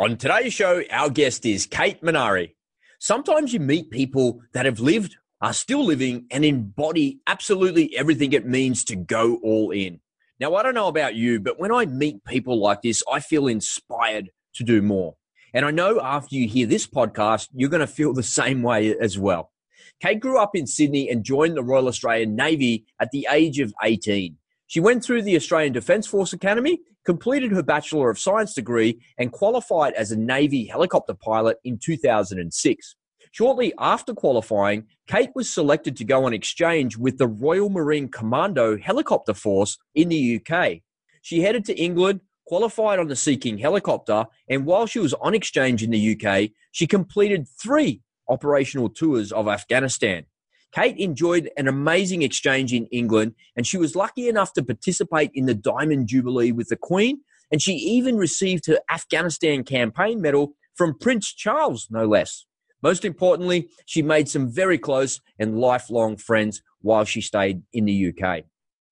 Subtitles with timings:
[0.00, 2.54] On today's show, our guest is Kate Minari.
[3.00, 8.46] Sometimes you meet people that have lived, are still living, and embody absolutely everything it
[8.46, 10.00] means to go all in.
[10.40, 13.46] Now, I don't know about you, but when I meet people like this, I feel
[13.46, 15.16] inspired to do more.
[15.52, 18.96] And I know after you hear this podcast, you're going to feel the same way
[18.96, 19.52] as well.
[20.00, 23.74] Kate grew up in Sydney and joined the Royal Australian Navy at the age of
[23.82, 24.38] 18.
[24.70, 29.32] She went through the Australian Defence Force Academy, completed her Bachelor of Science degree, and
[29.32, 32.94] qualified as a Navy helicopter pilot in 2006.
[33.32, 38.78] Shortly after qualifying, Kate was selected to go on exchange with the Royal Marine Commando
[38.78, 40.82] Helicopter Force in the UK.
[41.20, 45.34] She headed to England, qualified on the Sea King helicopter, and while she was on
[45.34, 50.26] exchange in the UK, she completed three operational tours of Afghanistan.
[50.72, 55.46] Kate enjoyed an amazing exchange in England, and she was lucky enough to participate in
[55.46, 57.20] the Diamond Jubilee with the Queen,
[57.50, 62.46] and she even received her Afghanistan campaign medal from Prince Charles, no less.
[62.82, 68.14] Most importantly, she made some very close and lifelong friends while she stayed in the
[68.14, 68.44] UK.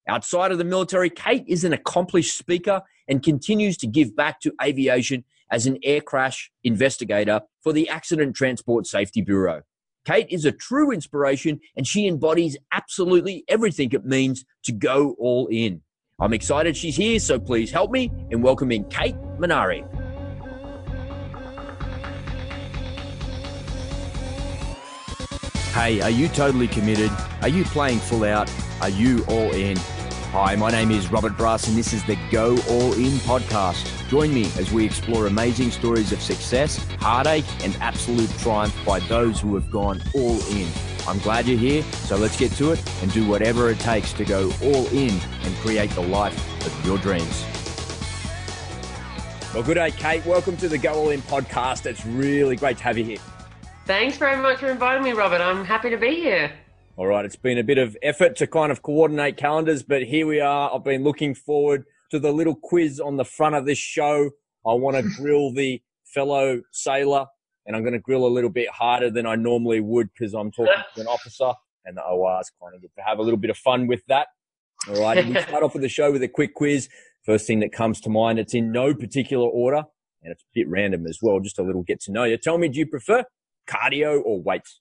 [0.09, 4.53] Outside of the military, Kate is an accomplished speaker and continues to give back to
[4.62, 9.62] aviation as an air crash investigator for the Accident Transport Safety Bureau.
[10.09, 15.48] Kate is a true inspiration and she embodies absolutely everything it means to go all
[15.48, 15.83] in.
[16.19, 19.87] I'm excited she's here, so please help me in welcoming Kate Minari.
[25.75, 27.11] Hey, are you totally committed?
[27.43, 28.50] Are you playing full out?
[28.81, 29.77] Are you all in?
[30.41, 34.08] Hi, my name is Robert Brass, and this is the Go All In podcast.
[34.08, 39.41] Join me as we explore amazing stories of success, heartache, and absolute triumph by those
[39.41, 40.69] who have gone all in.
[41.09, 44.25] I'm glad you're here, so let's get to it and do whatever it takes to
[44.25, 45.11] go all in
[45.42, 47.44] and create the life of your dreams.
[49.53, 50.25] Well, good day, Kate.
[50.25, 51.84] Welcome to the Go All In podcast.
[51.84, 53.19] It's really great to have you here.
[53.86, 55.41] Thanks very much for inviting me, Robert.
[55.41, 56.53] I'm happy to be here.
[56.99, 60.27] All right, it's been a bit of effort to kind of coordinate calendars, but here
[60.27, 60.75] we are.
[60.75, 64.31] I've been looking forward to the little quiz on the front of this show.
[64.67, 67.27] I want to grill the fellow sailor,
[67.67, 70.50] and I'm going to grill a little bit harder than I normally would because I'm
[70.50, 71.53] talking to an officer,
[71.84, 74.27] and the ORs kind of get to have a little bit of fun with that.
[74.89, 76.89] All right, we start off with the show with a quick quiz.
[77.25, 79.84] First thing that comes to mind, it's in no particular order,
[80.25, 82.37] and it's a bit random as well, just a little get to know you.
[82.39, 83.22] Tell me, do you prefer
[83.69, 84.81] cardio or weights?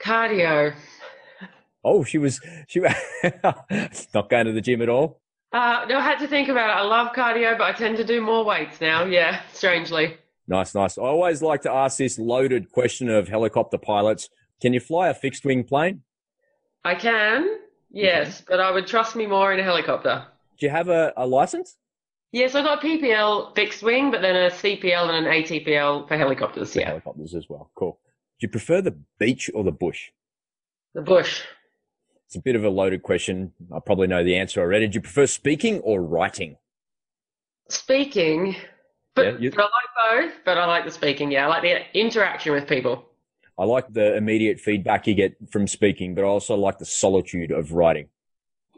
[0.00, 0.74] Cardio.
[1.84, 2.80] Oh, she was she
[3.44, 5.20] not going to the gym at all.
[5.52, 6.74] Uh, no, I had to think about it.
[6.74, 9.04] I love cardio, but I tend to do more weights now.
[9.04, 10.16] Yeah, strangely.
[10.46, 10.98] Nice, nice.
[10.98, 14.28] I always like to ask this loaded question of helicopter pilots:
[14.60, 16.02] Can you fly a fixed wing plane?
[16.84, 17.58] I can,
[17.90, 20.26] yes, but I would trust me more in a helicopter.
[20.58, 21.76] Do you have a, a license?
[22.32, 26.16] Yes, I got a PPL fixed wing, but then a CPL and an ATPL for
[26.16, 26.72] helicopters.
[26.74, 27.70] For yeah, helicopters as well.
[27.74, 27.98] Cool.
[28.40, 30.10] Do you prefer the beach or the bush?
[30.94, 31.42] The bush.
[32.28, 33.54] It's a bit of a loaded question.
[33.74, 34.86] I probably know the answer already.
[34.86, 36.58] Do you prefer speaking or writing?
[37.70, 38.54] Speaking,
[39.14, 40.44] but, Yeah, you- but I like both.
[40.44, 41.30] But I like the speaking.
[41.30, 43.06] Yeah, I like the interaction with people.
[43.56, 47.50] I like the immediate feedback you get from speaking, but I also like the solitude
[47.50, 48.10] of writing.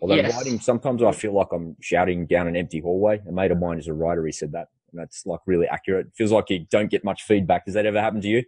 [0.01, 0.33] Although Yes.
[0.33, 3.21] writing, sometimes I feel like I'm shouting down an empty hallway.
[3.29, 4.25] A mate of mine is a writer.
[4.25, 4.69] He said that.
[4.93, 6.07] And that's like really accurate.
[6.07, 7.65] It feels like you don't get much feedback.
[7.65, 8.45] Does that ever happen to you?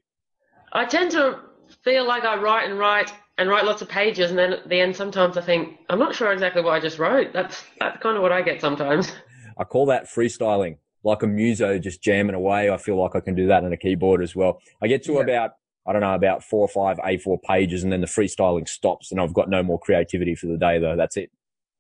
[0.72, 1.40] I tend to
[1.82, 4.80] feel like I write and write and write lots of pages, and then at the
[4.80, 7.32] end, sometimes I think I'm not sure exactly what I just wrote.
[7.32, 9.12] That's that's kind of what I get sometimes.
[9.58, 12.70] I call that freestyling, like a muso just jamming away.
[12.70, 14.60] I feel like I can do that on a keyboard as well.
[14.82, 15.20] I get to Yeah.
[15.20, 15.50] about,
[15.86, 19.20] I don't know, about four or five A4 pages and then the freestyling stops and
[19.20, 20.96] I've got no more creativity for the day though.
[20.96, 21.30] That's it.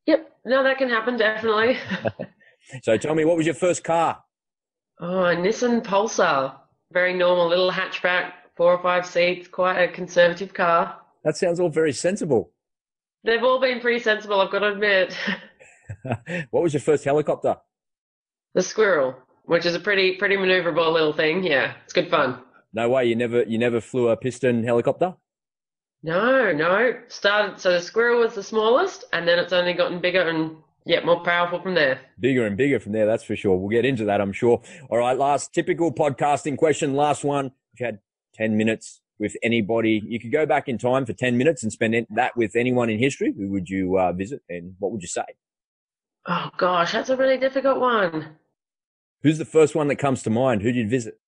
[0.06, 1.78] Yep, no, that can happen definitely.
[2.82, 4.22] So tell me, what was your first car?
[5.00, 6.54] oh, a Nissan Pulsar,
[6.92, 10.96] very normal little hatchback, four or five seats, quite a conservative car.
[11.24, 12.52] That sounds all very sensible.
[13.24, 15.16] They've all been pretty sensible, I've got to admit.
[16.50, 17.56] what was your first helicopter?
[18.54, 21.42] the Squirrel, which is a pretty pretty maneuverable little thing.
[21.42, 22.40] Yeah, it's good fun.
[22.72, 23.06] No way.
[23.06, 25.14] You never, you never flew a piston helicopter?
[26.02, 26.94] No, no.
[27.08, 31.04] Started so the Squirrel was the smallest, and then it's only gotten bigger and yeah,
[31.04, 32.00] more powerful from there.
[32.18, 33.06] Bigger and bigger from there.
[33.06, 33.56] That's for sure.
[33.56, 34.60] We'll get into that, I'm sure.
[34.90, 35.16] All right.
[35.16, 36.94] Last typical podcasting question.
[36.94, 37.52] Last one.
[37.72, 38.00] If you had
[38.34, 42.06] 10 minutes with anybody, you could go back in time for 10 minutes and spend
[42.10, 43.32] that with anyone in history.
[43.36, 45.24] Who would you uh, visit and what would you say?
[46.26, 48.36] Oh gosh, that's a really difficult one.
[49.22, 50.62] Who's the first one that comes to mind?
[50.62, 51.20] Who'd you visit?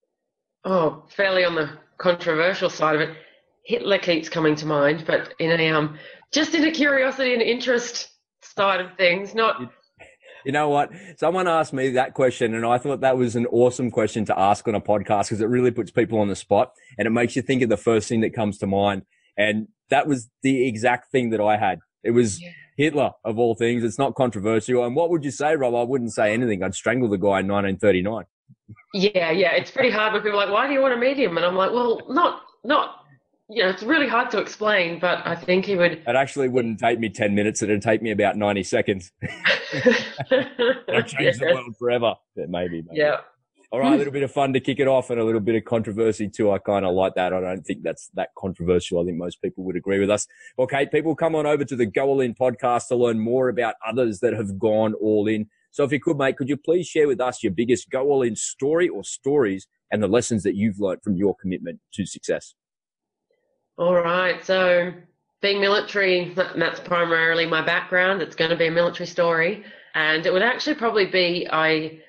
[0.65, 3.17] Oh, fairly on the controversial side of it.
[3.65, 5.99] Hitler keeps coming to mind, but in a um,
[6.33, 8.11] just in a curiosity and interest
[8.43, 9.73] side of things, not
[10.45, 10.91] You know what?
[11.17, 14.67] Someone asked me that question, and I thought that was an awesome question to ask
[14.69, 17.43] on a podcast because it really puts people on the spot and it makes you
[17.43, 19.03] think of the first thing that comes to mind.
[19.37, 21.81] And that was the exact thing that I had.
[22.03, 22.51] It was yeah.
[22.77, 23.85] Hitler of all things.
[23.85, 24.85] It's not controversial.
[24.85, 25.75] And what would you say, Rob?
[25.75, 26.63] I wouldn't say anything.
[26.63, 28.25] I'd strangle the guy in 1939.
[28.93, 29.53] Yeah, yeah.
[29.53, 31.37] It's pretty hard when people are like, why do you want to meet him?
[31.37, 33.04] And I'm like, well, not, not
[33.63, 35.93] know, it's really hard to explain, but I think he would.
[35.93, 37.63] It actually wouldn't take me 10 minutes.
[37.63, 39.13] It'd take me about 90 seconds.
[39.73, 42.15] I'd change the world forever.
[42.37, 42.99] Yeah, maybe, maybe.
[42.99, 43.19] Yeah.
[43.71, 45.57] All right, a little bit of fun to kick it off and a little bit
[45.57, 46.53] of controversy too.
[46.53, 47.33] I kind of like that.
[47.33, 49.01] I don't think that's that controversial.
[49.01, 50.29] I think most people would agree with us.
[50.57, 53.49] Well, Kate, people come on over to the Go All In podcast to learn more
[53.49, 55.49] about others that have gone all in.
[55.73, 58.23] So if you could, mate, could you please share with us your biggest Go All
[58.23, 62.55] In story or stories and the lessons that you've learned from your commitment to success?
[63.77, 64.45] All right.
[64.45, 64.93] So
[65.43, 68.23] being military, that's primarily my background.
[68.23, 69.65] It's going to be a military story.
[69.95, 72.01] And it would actually probably be I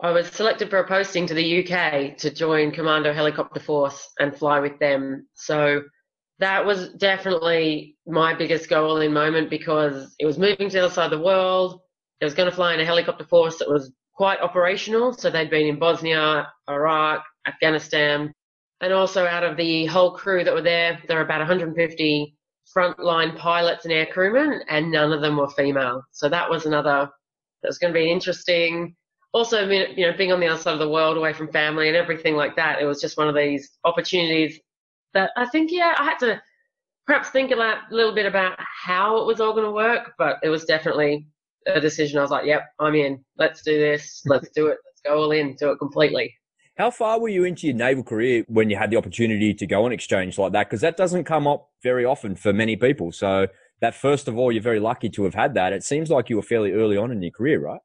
[0.00, 4.36] I was selected for a posting to the UK to join Commando Helicopter Force and
[4.36, 5.26] fly with them.
[5.34, 5.82] So
[6.40, 10.94] that was definitely my biggest goal in moment because it was moving to the other
[10.94, 11.80] side of the world.
[12.20, 15.12] It was going to fly in a helicopter force that was quite operational.
[15.12, 18.32] So they'd been in Bosnia, Iraq, Afghanistan,
[18.80, 22.34] and also out of the whole crew that were there, there were about 150
[22.76, 26.02] frontline pilots and air crewmen, and none of them were female.
[26.12, 27.08] So that was another
[27.62, 28.94] that was going to be interesting.
[29.32, 31.96] Also, you know, being on the other side of the world, away from family and
[31.96, 34.60] everything like that, it was just one of these opportunities
[35.12, 36.40] that I think, yeah, I had to
[37.06, 40.48] perhaps think a little bit about how it was all going to work, but it
[40.48, 41.26] was definitely
[41.66, 42.18] a decision.
[42.18, 43.24] I was like, yep, I'm in.
[43.36, 44.22] Let's do this.
[44.26, 44.78] Let's do it.
[44.84, 45.54] Let's go all in.
[45.56, 46.34] Do it completely.
[46.76, 49.84] How far were you into your naval career when you had the opportunity to go
[49.84, 50.68] on exchange like that?
[50.68, 53.12] Because that doesn't come up very often for many people.
[53.12, 53.46] So
[53.80, 55.72] that first of all, you're very lucky to have had that.
[55.72, 57.80] It seems like you were fairly early on in your career, right?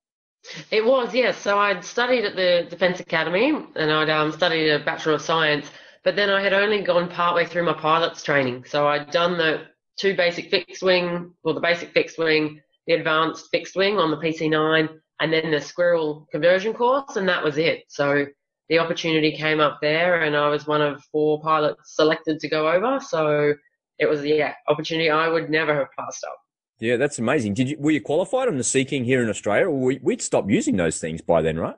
[0.72, 1.38] It was, yes.
[1.38, 5.70] So I'd studied at the Defence Academy and I'd um, studied a Bachelor of Science,
[6.04, 8.64] but then I had only gone partway through my pilot's training.
[8.66, 13.50] So I'd done the two basic fixed wing, well, the basic fixed wing, the advanced
[13.52, 14.90] fixed wing on the PC9,
[15.20, 17.84] and then the squirrel conversion course, and that was it.
[17.90, 18.26] So
[18.70, 22.72] the opportunity came up there, and I was one of four pilots selected to go
[22.72, 23.00] over.
[23.00, 23.54] So
[23.98, 26.38] it was yeah opportunity I would never have passed up.
[26.80, 27.56] Yeah, that's amazing.
[27.56, 30.22] Did you were you qualified on the Sea King here in Australia, or we, would
[30.22, 31.76] stopped using those things by then, right?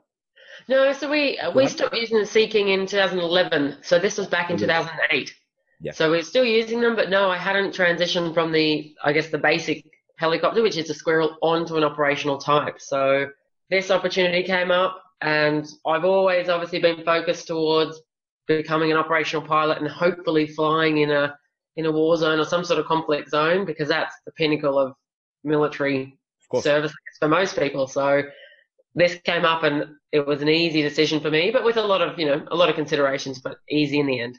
[0.68, 3.78] No, so we uh, we stopped using the Sea King in 2011.
[3.82, 5.34] So this was back in 2008.
[5.80, 5.92] Yeah.
[5.92, 9.38] So we're still using them, but no, I hadn't transitioned from the I guess the
[9.38, 9.84] basic
[10.18, 12.80] helicopter, which is a squirrel, onto an operational type.
[12.80, 13.28] So
[13.70, 15.02] this opportunity came up.
[15.22, 18.02] And I've always obviously been focused towards
[18.48, 21.36] becoming an operational pilot and hopefully flying in a
[21.76, 24.92] in a war zone or some sort of conflict zone because that's the pinnacle of
[25.42, 26.18] military
[26.52, 27.86] of service for most people.
[27.86, 28.22] So
[28.94, 32.02] this came up and it was an easy decision for me, but with a lot
[32.02, 34.38] of you know a lot of considerations, but easy in the end.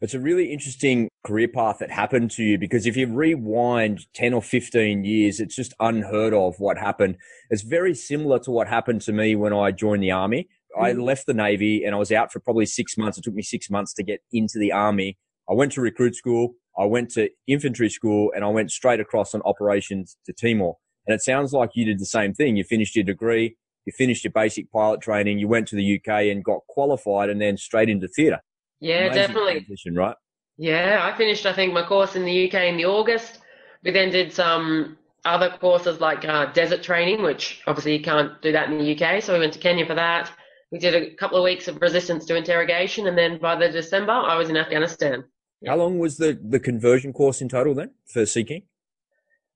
[0.00, 4.34] It's a really interesting career path that happened to you because if you rewind 10
[4.34, 7.16] or 15 years, it's just unheard of what happened.
[7.50, 10.48] It's very similar to what happened to me when I joined the army.
[10.78, 11.02] I mm.
[11.02, 13.18] left the Navy and I was out for probably six months.
[13.18, 15.18] It took me six months to get into the army.
[15.50, 16.54] I went to recruit school.
[16.78, 20.74] I went to infantry school and I went straight across on operations to Timor.
[21.06, 22.56] And it sounds like you did the same thing.
[22.56, 23.56] You finished your degree.
[23.86, 25.38] You finished your basic pilot training.
[25.38, 28.40] You went to the UK and got qualified and then straight into theatre.
[28.80, 29.52] Yeah, Amazing definitely.
[29.60, 30.16] Transition, right?
[30.56, 33.38] Yeah, I finished, I think, my course in the UK in the August.
[33.84, 38.52] We then did some other courses like uh, desert training, which obviously you can't do
[38.52, 39.22] that in the UK.
[39.22, 40.30] So we went to Kenya for that.
[40.70, 44.12] We did a couple of weeks of resistance to interrogation, and then by the December,
[44.12, 45.24] I was in Afghanistan.
[45.66, 48.62] How long was the, the conversion course in total then for Sea King?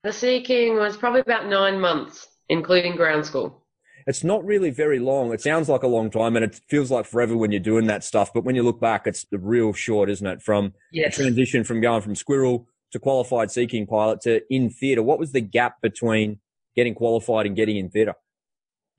[0.03, 3.62] The Sea King was probably about nine months, including ground school
[4.07, 5.33] it's not really very long.
[5.33, 8.03] It sounds like a long time and it feels like forever when you're doing that
[8.03, 8.33] stuff.
[8.33, 10.41] But when you look back, it's the real short, isn't it?
[10.41, 11.15] From yes.
[11.15, 15.03] the transition from going from squirrel to qualified Sea King pilot to in theatre.
[15.03, 16.39] What was the gap between
[16.75, 18.15] getting qualified and getting in theatre?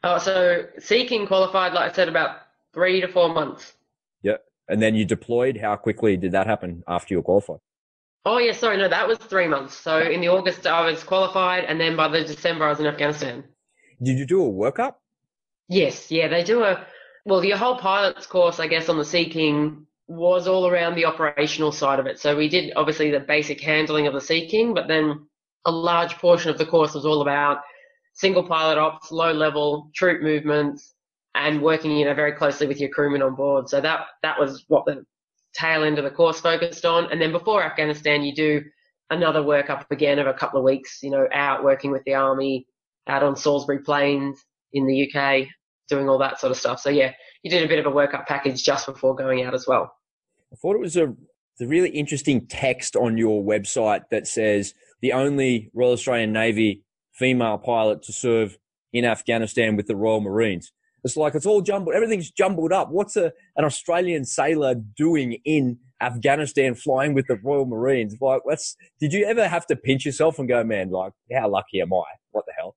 [0.02, 2.38] Oh, so Sea King qualified, like I said, about
[2.74, 3.74] three to four months.
[4.22, 4.36] Yeah.
[4.68, 5.56] And then you deployed.
[5.56, 7.58] How quickly did that happen after you were qualified?
[8.26, 8.78] Oh, yeah, sorry.
[8.78, 9.76] No, that was three months.
[9.76, 11.64] So in the August, I was qualified.
[11.64, 13.44] And then by the December, I was in Afghanistan.
[14.02, 14.94] Did you do a workup?
[15.68, 16.86] Yes, yeah, they do a
[17.24, 17.40] well.
[17.40, 21.72] The whole pilots course, I guess, on the Sea King was all around the operational
[21.72, 22.18] side of it.
[22.20, 25.26] So we did obviously the basic handling of the Sea King, but then
[25.64, 27.62] a large portion of the course was all about
[28.12, 30.94] single pilot ops, low level troop movements,
[31.34, 33.68] and working you know very closely with your crewmen on board.
[33.68, 35.04] So that that was what the
[35.54, 37.10] tail end of the course focused on.
[37.10, 38.62] And then before Afghanistan, you do
[39.10, 42.66] another workup again of a couple of weeks, you know, out working with the army,
[43.06, 44.44] out on Salisbury Plains,
[44.74, 45.46] in the UK,
[45.88, 46.80] doing all that sort of stuff.
[46.80, 49.66] So yeah, you did a bit of a workup package just before going out as
[49.66, 49.94] well.
[50.52, 51.14] I thought it was a,
[51.60, 56.82] a really interesting text on your website that says the only Royal Australian Navy
[57.12, 58.58] female pilot to serve
[58.92, 60.72] in Afghanistan with the Royal Marines.
[61.04, 61.94] It's like it's all jumbled.
[61.94, 62.90] Everything's jumbled up.
[62.90, 68.16] What's a, an Australian sailor doing in Afghanistan flying with the Royal Marines?
[68.20, 68.40] Like,
[68.98, 72.04] did you ever have to pinch yourself and go, man, like, how lucky am I?
[72.30, 72.74] What the hell?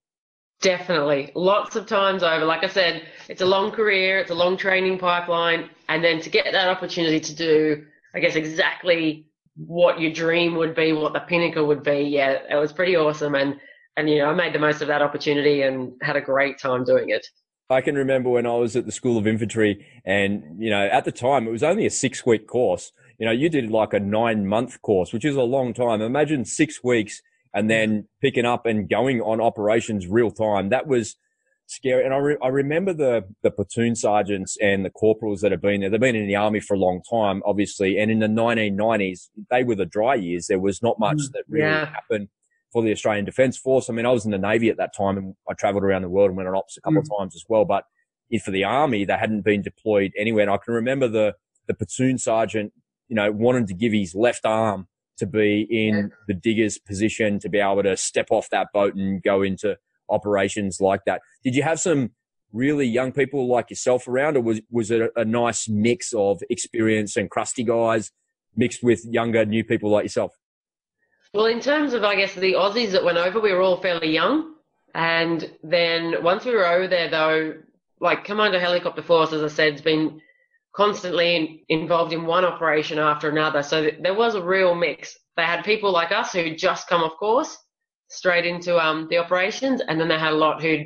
[0.61, 1.31] Definitely.
[1.35, 2.43] Lots of times over.
[2.43, 5.69] Like I said, it's a long career, it's a long training pipeline.
[5.87, 7.85] And then to get that opportunity to do,
[8.15, 12.55] I guess, exactly what your dream would be, what the pinnacle would be, yeah, it
[12.55, 13.35] was pretty awesome.
[13.35, 13.59] And,
[13.97, 16.83] and, you know, I made the most of that opportunity and had a great time
[16.83, 17.25] doing it.
[17.69, 21.05] I can remember when I was at the School of Infantry and, you know, at
[21.05, 22.91] the time it was only a six week course.
[23.19, 26.01] You know, you did like a nine month course, which is a long time.
[26.01, 27.21] Imagine six weeks
[27.57, 30.69] and then picking up and going on operations real time.
[30.69, 31.15] That was
[31.65, 32.05] scary.
[32.05, 35.81] And I, re- I remember the, the platoon sergeants and the corporals that have been
[35.81, 35.89] there.
[35.89, 37.97] They've been in the army for a long time, obviously.
[37.97, 40.45] And in the 1990s, they were the dry years.
[40.45, 41.87] There was not much mm, that really yeah.
[41.87, 42.27] happened
[42.71, 43.89] for the Australian Defence Force.
[43.89, 46.09] I mean, I was in the Navy at that time and I travelled around the
[46.09, 47.05] world and went on ops a couple mm.
[47.05, 47.65] of times as well.
[47.65, 47.85] But
[48.43, 50.43] for the Army, they hadn't been deployed anywhere.
[50.43, 51.33] And I can remember the,
[51.67, 52.71] the platoon sergeant,
[53.07, 54.87] you know, wanted to give his left arm
[55.17, 59.21] to be in the digger's position to be able to step off that boat and
[59.23, 59.77] go into
[60.09, 61.21] operations like that.
[61.43, 62.11] Did you have some
[62.53, 66.41] really young people like yourself around or was, was it a, a nice mix of
[66.49, 68.11] experience and crusty guys
[68.55, 70.33] mixed with younger, new people like yourself?
[71.33, 74.11] Well, in terms of, I guess, the Aussies that went over, we were all fairly
[74.11, 74.55] young.
[74.95, 77.55] And then once we were over there, though,
[77.99, 80.21] like Commando Helicopter Force, as I said, has been
[80.77, 83.63] constantly involved in one operation after another.
[83.63, 85.17] So there was a real mix.
[85.35, 87.57] They had people like us who just come off course
[88.09, 90.83] straight into um, the operations, and then they had a lot who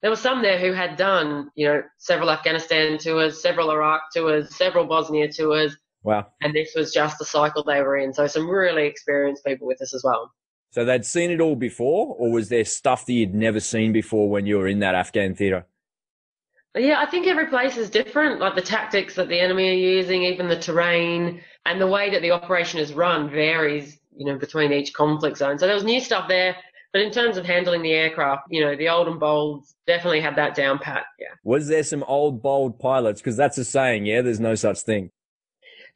[0.00, 4.56] there were some there who had done, you know, several Afghanistan tours, several Iraq tours,
[4.56, 5.76] several Bosnia tours.
[6.04, 6.28] Wow.
[6.40, 8.14] And this was just the cycle they were in.
[8.14, 10.32] So some really experienced people with us as well.
[10.70, 14.30] So they'd seen it all before, or was there stuff that you'd never seen before
[14.30, 15.66] when you were in that Afghan theatre?
[16.74, 18.40] Yeah, I think every place is different.
[18.40, 22.22] Like the tactics that the enemy are using, even the terrain, and the way that
[22.22, 25.58] the operation is run varies, you know, between each conflict zone.
[25.58, 26.56] So there was new stuff there.
[26.92, 30.36] But in terms of handling the aircraft, you know, the old and bold definitely had
[30.36, 31.04] that down pat.
[31.18, 31.26] Yeah.
[31.44, 33.20] Was there some old bold pilots?
[33.20, 34.06] Because that's a saying.
[34.06, 35.10] Yeah, there's no such thing.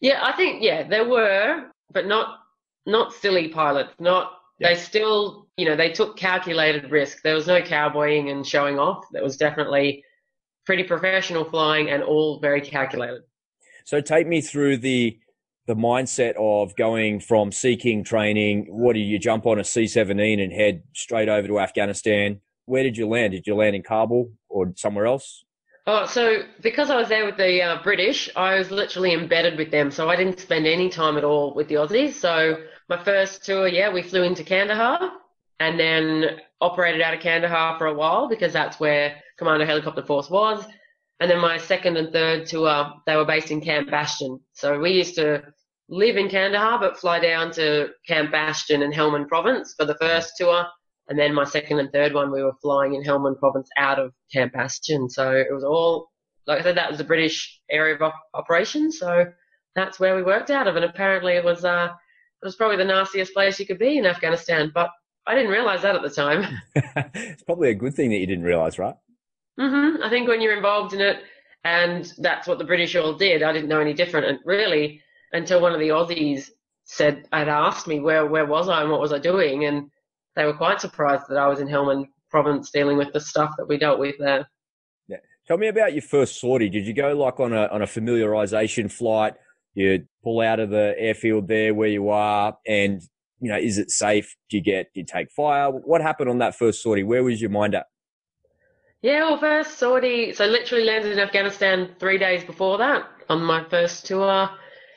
[0.01, 2.41] Yeah, I think yeah there were, but not
[2.87, 3.95] not silly pilots.
[4.01, 4.69] Not yeah.
[4.69, 7.23] they still you know they took calculated risk.
[7.23, 9.05] There was no cowboying and showing off.
[9.13, 10.05] There was definitely
[10.65, 13.23] pretty professional flying and all very calculated.
[13.85, 15.19] So take me through the
[15.67, 18.67] the mindset of going from Sea King training.
[18.69, 22.41] What do you jump on a C seventeen and head straight over to Afghanistan?
[22.67, 23.33] Where did you land?
[23.33, 25.45] Did you land in Kabul or somewhere else?
[25.87, 29.73] Oh, so because I was there with the uh, British, I was literally embedded with
[29.73, 29.91] them.
[29.91, 32.13] So I didn't spend any time at all with the Aussies.
[32.13, 35.11] So my first tour, yeah, we flew into Kandahar
[35.59, 40.31] and then operated out of Kandahar for a while because that's where Commando Helicopter Force
[40.31, 40.65] was.
[41.19, 44.39] And then my second and third tour, they were based in Camp Bastion.
[44.53, 45.43] So we used to
[45.89, 50.35] live in Kandahar but fly down to Camp Bastion in Helmand Province for the first
[50.37, 50.65] tour.
[51.09, 54.13] And then my second and third one, we were flying in Helmand Province out of
[54.33, 55.11] Camp Bastion.
[55.11, 56.09] So it was all,
[56.47, 59.01] like I said, that was the British area of op- operations.
[59.01, 59.27] So
[59.75, 60.77] that's where we worked out of.
[60.77, 61.89] And apparently it was, uh,
[62.43, 64.71] it was probably the nastiest place you could be in Afghanistan.
[64.73, 64.91] But
[65.27, 66.61] I didn't realize that at the time.
[67.15, 68.95] it's probably a good thing that you didn't realize, right?
[69.61, 70.03] Mm-hmm.
[70.03, 71.23] I think when you're involved in it,
[71.65, 74.27] and that's what the British all did, I didn't know any different.
[74.27, 75.01] And really,
[75.33, 76.51] until one of the Aussies
[76.85, 79.91] said, had asked me where where was I and what was I doing, and
[80.35, 83.69] they were quite surprised that I was in Helmand Province dealing with the stuff that
[83.69, 84.49] we dealt with there.
[85.07, 85.19] Yeah.
[85.47, 86.71] Tell me about your first sortie.
[86.71, 89.35] Did you go like on a on a familiarization flight?
[89.75, 93.03] You pull out of the airfield there where you are, and
[93.41, 94.37] you know, is it safe?
[94.49, 95.69] Do you get, do you take fire?
[95.69, 97.03] What happened on that first sortie?
[97.03, 97.87] Where was your mind at?
[99.03, 103.65] Yeah, well, first sortie, so literally landed in Afghanistan three days before that on my
[103.69, 104.49] first tour.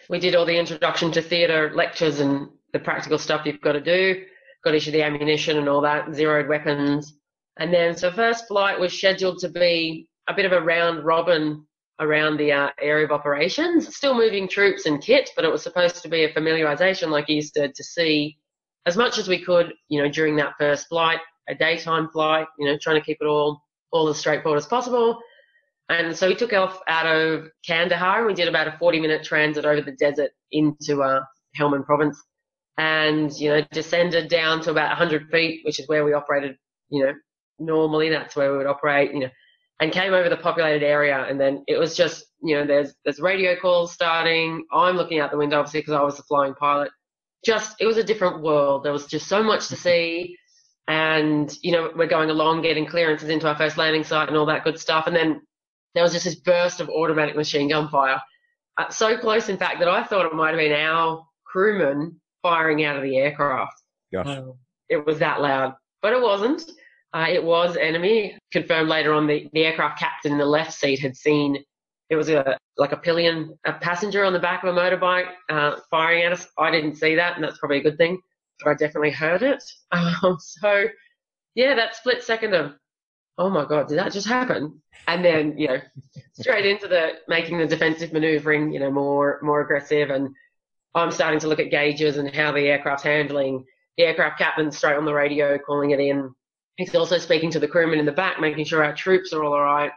[0.09, 3.81] We did all the introduction to theatre lectures and the practical stuff you've got to
[3.81, 4.23] do.
[4.63, 7.17] Got issued the ammunition and all that, zeroed weapons.
[7.57, 11.65] And then, so first flight was scheduled to be a bit of a round robin
[11.99, 16.03] around the uh, area of operations, still moving troops and kit, but it was supposed
[16.03, 18.37] to be a familiarization, like you said, to see
[18.85, 22.67] as much as we could, you know, during that first flight, a daytime flight, you
[22.67, 23.64] know, trying to keep it all
[23.95, 25.19] all as straightforward as possible.
[25.89, 29.23] And so we took off out of Kandahar and we did about a 40 minute
[29.23, 31.21] transit over the desert into uh,
[31.59, 32.21] Helmand province
[32.77, 36.57] and, you know, descended down to about 100 feet, which is where we operated,
[36.89, 37.13] you know,
[37.59, 38.09] normally.
[38.09, 39.29] That's where we would operate, you know,
[39.79, 41.25] and came over the populated area.
[41.29, 44.65] And then it was just, you know, there's, there's radio calls starting.
[44.73, 46.91] I'm looking out the window, obviously, because I was the flying pilot.
[47.45, 48.83] Just, it was a different world.
[48.83, 50.35] There was just so much to see.
[50.87, 54.45] And, you know, we're going along, getting clearances into our first landing site and all
[54.45, 55.07] that good stuff.
[55.07, 55.41] And then
[55.95, 58.21] there was just this burst of automatic machine gun fire.
[58.77, 62.83] Uh, so close, in fact, that I thought it might have been our crewman firing
[62.83, 63.81] out of the aircraft.
[64.13, 64.27] Gosh.
[64.27, 64.53] Um,
[64.89, 66.63] it was that loud, but it wasn't.
[67.13, 68.37] Uh, it was enemy.
[68.51, 71.63] Confirmed later on, the, the aircraft captain in the left seat had seen
[72.09, 75.77] it was a like a pillion, a passenger on the back of a motorbike uh,
[75.89, 76.47] firing at us.
[76.59, 78.19] I didn't see that, and that's probably a good thing.
[78.63, 79.63] But I definitely heard it.
[80.23, 80.85] Um, so
[81.53, 82.73] yeah, that split second of
[83.37, 84.81] oh my god, did that just happen?
[85.07, 85.79] And then you know
[86.33, 90.29] straight into the making the defensive manoeuvring, you know more more aggressive, and
[90.93, 93.65] I'm starting to look at gauges and how the aircraft's handling.
[93.97, 96.33] The aircraft captain straight on the radio calling it in
[96.77, 99.53] He's also speaking to the crewmen in the back, making sure our troops are all
[99.53, 99.91] all right,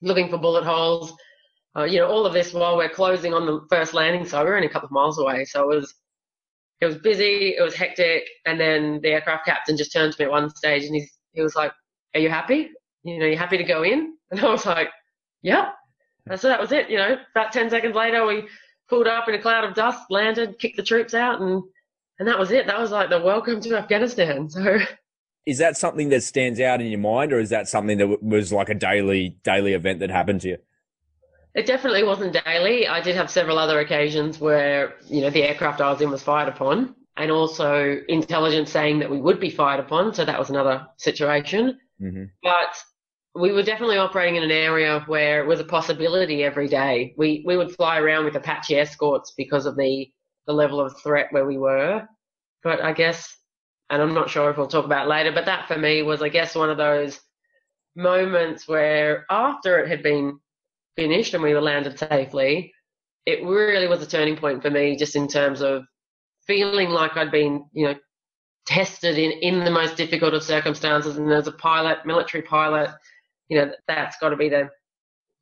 [0.00, 1.12] looking for bullet holes.
[1.76, 4.44] Uh, you know, all of this while we're closing on the first landing site.
[4.44, 5.94] We're only a couple of miles away, so it was
[6.82, 10.24] it was busy, it was hectic, and then the aircraft captain just turned to me
[10.24, 11.70] at one stage and he's, he was like,
[12.12, 12.70] "Are you happy?
[13.04, 14.88] You know, you happy to go in?" And I was like,
[15.42, 15.70] "Yeah."
[16.28, 16.90] And so that was it.
[16.90, 18.48] You know, about ten seconds later, we
[18.88, 21.62] pulled up in a cloud of dust, landed, kicked the troops out, and
[22.18, 22.66] and that was it.
[22.66, 24.48] That was like the welcome to Afghanistan.
[24.58, 24.78] So
[25.46, 28.52] is that something that stands out in your mind, or is that something that was
[28.52, 30.58] like a daily daily event that happened to you?
[31.54, 32.88] It definitely wasn't daily.
[32.88, 36.22] I did have several other occasions where you know the aircraft I was in was
[36.22, 40.14] fired upon, and also intelligence saying that we would be fired upon.
[40.14, 41.78] So that was another situation.
[42.00, 42.24] Mm-hmm.
[42.42, 42.82] But
[43.34, 47.14] we were definitely operating in an area where it was a possibility every day.
[47.18, 50.10] We we would fly around with Apache escorts because of the
[50.46, 52.06] the level of threat where we were.
[52.62, 53.36] But I guess
[53.92, 56.30] and I'm not sure if we'll talk about later, but that for me was, I
[56.30, 57.20] guess, one of those
[57.94, 60.40] moments where after it had been
[60.96, 62.72] finished and we were landed safely,
[63.26, 65.84] it really was a turning point for me just in terms of
[66.46, 67.94] feeling like I'd been, you know,
[68.66, 71.16] tested in, in the most difficult of circumstances.
[71.16, 72.90] And as a pilot, military pilot,
[73.48, 74.68] you know, that's got to be the,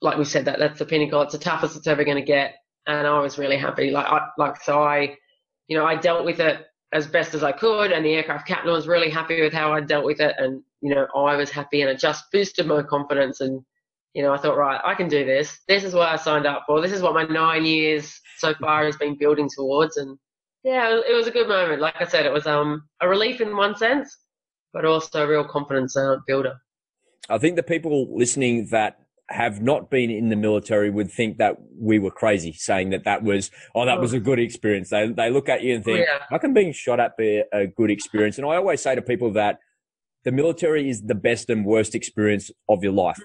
[0.02, 1.22] like we said, that that's the pinnacle.
[1.22, 2.54] It's the toughest it's ever going to get.
[2.86, 3.90] And I was really happy.
[3.90, 5.16] Like, I, like, so I,
[5.68, 8.72] you know, I dealt with it as best as I could, and the aircraft captain
[8.72, 11.82] was really happy with how I dealt with it, and you know I was happy,
[11.82, 13.40] and it just boosted my confidence.
[13.40, 13.64] And
[14.14, 15.58] you know I thought, right, I can do this.
[15.68, 16.80] This is what I signed up for.
[16.80, 19.96] This is what my nine years so far has been building towards.
[19.96, 20.18] And
[20.64, 21.80] yeah, it was a good moment.
[21.80, 24.16] Like I said, it was um a relief in one sense,
[24.72, 26.54] but also a real confidence uh, builder.
[27.28, 28.98] I think the people listening that
[29.30, 33.22] have not been in the military would think that we were crazy saying that that
[33.22, 34.90] was, oh, that was a good experience.
[34.90, 36.24] They, they look at you and think, yeah.
[36.28, 38.38] how can being shot at be a good experience?
[38.38, 39.60] And I always say to people that
[40.24, 43.20] the military is the best and worst experience of your life.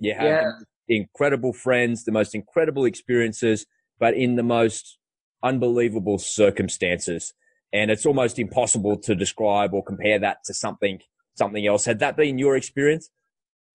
[0.00, 0.50] You have yeah.
[0.88, 3.66] incredible friends, the most incredible experiences,
[3.98, 4.98] but in the most
[5.42, 7.32] unbelievable circumstances.
[7.72, 11.00] And it's almost impossible to describe or compare that to something,
[11.34, 11.84] something else.
[11.84, 13.10] Had that been your experience?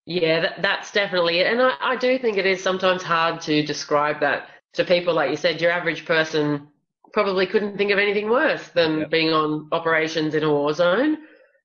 [0.05, 1.47] Yeah, that, that's definitely it.
[1.47, 5.13] And I, I do think it is sometimes hard to describe that to people.
[5.13, 6.67] Like you said, your average person
[7.13, 9.05] probably couldn't think of anything worse than yeah.
[9.05, 11.17] being on operations in a war zone.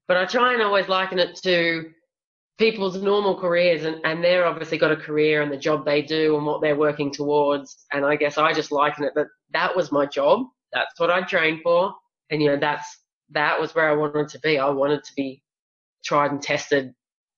[0.07, 1.91] But I try and always liken it to
[2.61, 6.37] people's normal careers and, and they're obviously got a career and the job they do
[6.37, 7.87] and what they're working towards.
[7.93, 10.47] And I guess I just liken it that that was my job.
[10.73, 11.95] That's what I trained for.
[12.31, 12.87] And, you know, that's,
[13.31, 14.59] that was where I wanted to be.
[14.59, 15.43] I wanted to be
[16.05, 16.93] tried and tested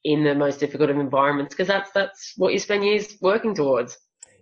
[0.05, 3.97] in the most difficult of environments because that's that's what you spend years working towards.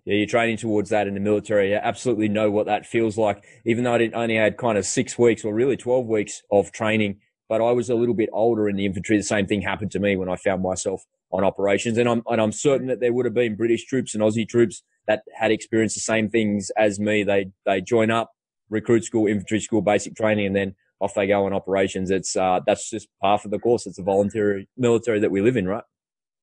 [0.07, 1.75] Yeah, you're training towards that in the military.
[1.75, 3.45] I absolutely know what that feels like.
[3.67, 6.73] Even though I didn't, only had kind of six weeks or really 12 weeks of
[6.73, 9.17] training, but I was a little bit older in the infantry.
[9.17, 11.99] The same thing happened to me when I found myself on operations.
[11.99, 14.85] And I'm, and I'm certain that there would have been British troops and Aussie troops
[15.09, 17.25] that had experienced the same things as me.
[17.25, 18.31] They, they join up,
[18.71, 22.13] recruit school, infantry school, basic training, and then off they go on operations.
[22.13, 23.85] It's uh, that's just part of the course.
[23.85, 25.83] It's a voluntary military that we live in, right?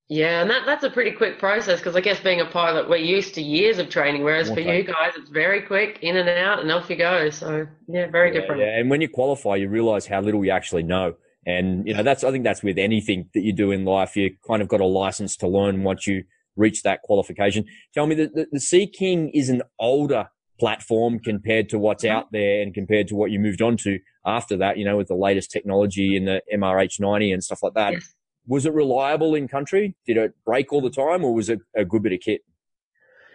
[0.10, 2.96] Yeah, and that, that's a pretty quick process because I guess being a pilot, we're
[2.96, 6.60] used to years of training, whereas for you guys, it's very quick, in and out,
[6.60, 7.30] and off you go.
[7.30, 8.62] So yeah, very yeah, different.
[8.62, 11.15] Yeah, and when you qualify, you realise how little you actually know.
[11.46, 14.15] And you know that's I think that's with anything that you do in life.
[14.15, 16.24] You kind of got a license to learn once you
[16.56, 17.65] reach that qualification.
[17.93, 22.15] Tell me that the, the Sea King is an older platform compared to what's mm-hmm.
[22.15, 25.08] out there and compared to what you moved on to after that, you know, with
[25.08, 27.93] the latest technology in the MRH90 and stuff like that.
[27.93, 28.13] Yes.
[28.47, 29.95] Was it reliable in country?
[30.05, 32.41] Did it break all the time or was it a good bit of kit?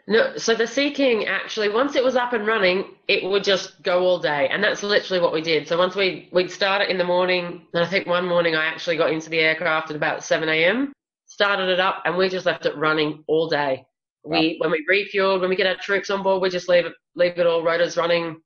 [0.09, 3.81] No, so the Sea King actually, once it was up and running, it would just
[3.83, 5.69] go all day, and that's literally what we did.
[5.69, 8.65] So once we we'd start it in the morning, and I think one morning I
[8.65, 10.93] actually got into the aircraft at about seven a.m.
[11.27, 13.85] started it up, and we just left it running all day.
[14.25, 16.95] We when we refueled, when we get our troops on board, we just leave it
[17.15, 18.41] leave it all rotors running.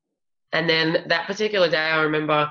[0.53, 2.51] And then that particular day, I remember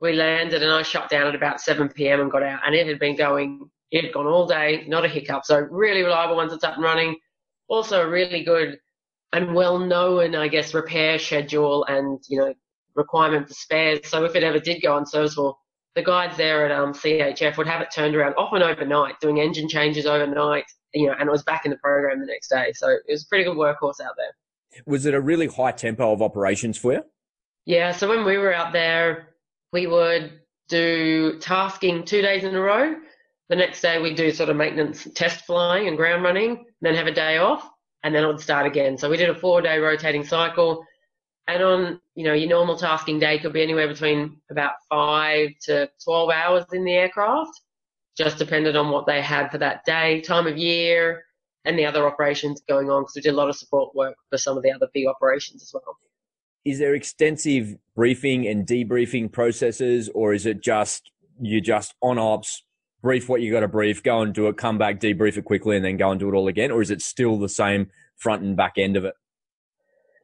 [0.00, 2.20] we landed and I shut down at about 7 p.m.
[2.20, 5.08] and got out, and it had been going, it had gone all day, not a
[5.08, 5.44] hiccup.
[5.44, 7.16] So really reliable once it's up and running.
[7.68, 8.78] Also a really good
[9.32, 12.54] and well known, I guess, repair schedule and you know
[12.94, 14.08] requirement for spares.
[14.08, 15.58] So if it ever did go unserviceable,
[15.94, 19.68] the guys there at um, CHF would have it turned around often overnight, doing engine
[19.68, 22.72] changes overnight, you know, and it was back in the program the next day.
[22.74, 24.82] So it was a pretty good workhorse out there.
[24.86, 27.04] Was it a really high tempo of operations for you?
[27.66, 27.92] Yeah.
[27.92, 29.29] So when we were out there,
[29.72, 32.96] we would do tasking two days in a row.
[33.48, 37.08] The next day we'd do sort of maintenance test flying and ground running, then have
[37.08, 37.68] a day off,
[38.04, 38.96] and then it would start again.
[38.96, 40.84] So we did a four day rotating cycle.
[41.48, 45.90] And on, you know, your normal tasking day could be anywhere between about five to
[46.04, 47.60] 12 hours in the aircraft,
[48.16, 51.24] just depended on what they had for that day, time of year,
[51.64, 54.38] and the other operations going on because we did a lot of support work for
[54.38, 55.98] some of the other big operations as well.
[56.64, 62.62] Is there extensive briefing and debriefing processes, or is it just you just on ops,
[63.02, 65.76] brief what you got to brief, go and do it, come back, debrief it quickly,
[65.76, 68.42] and then go and do it all again, or is it still the same front
[68.42, 69.14] and back end of it?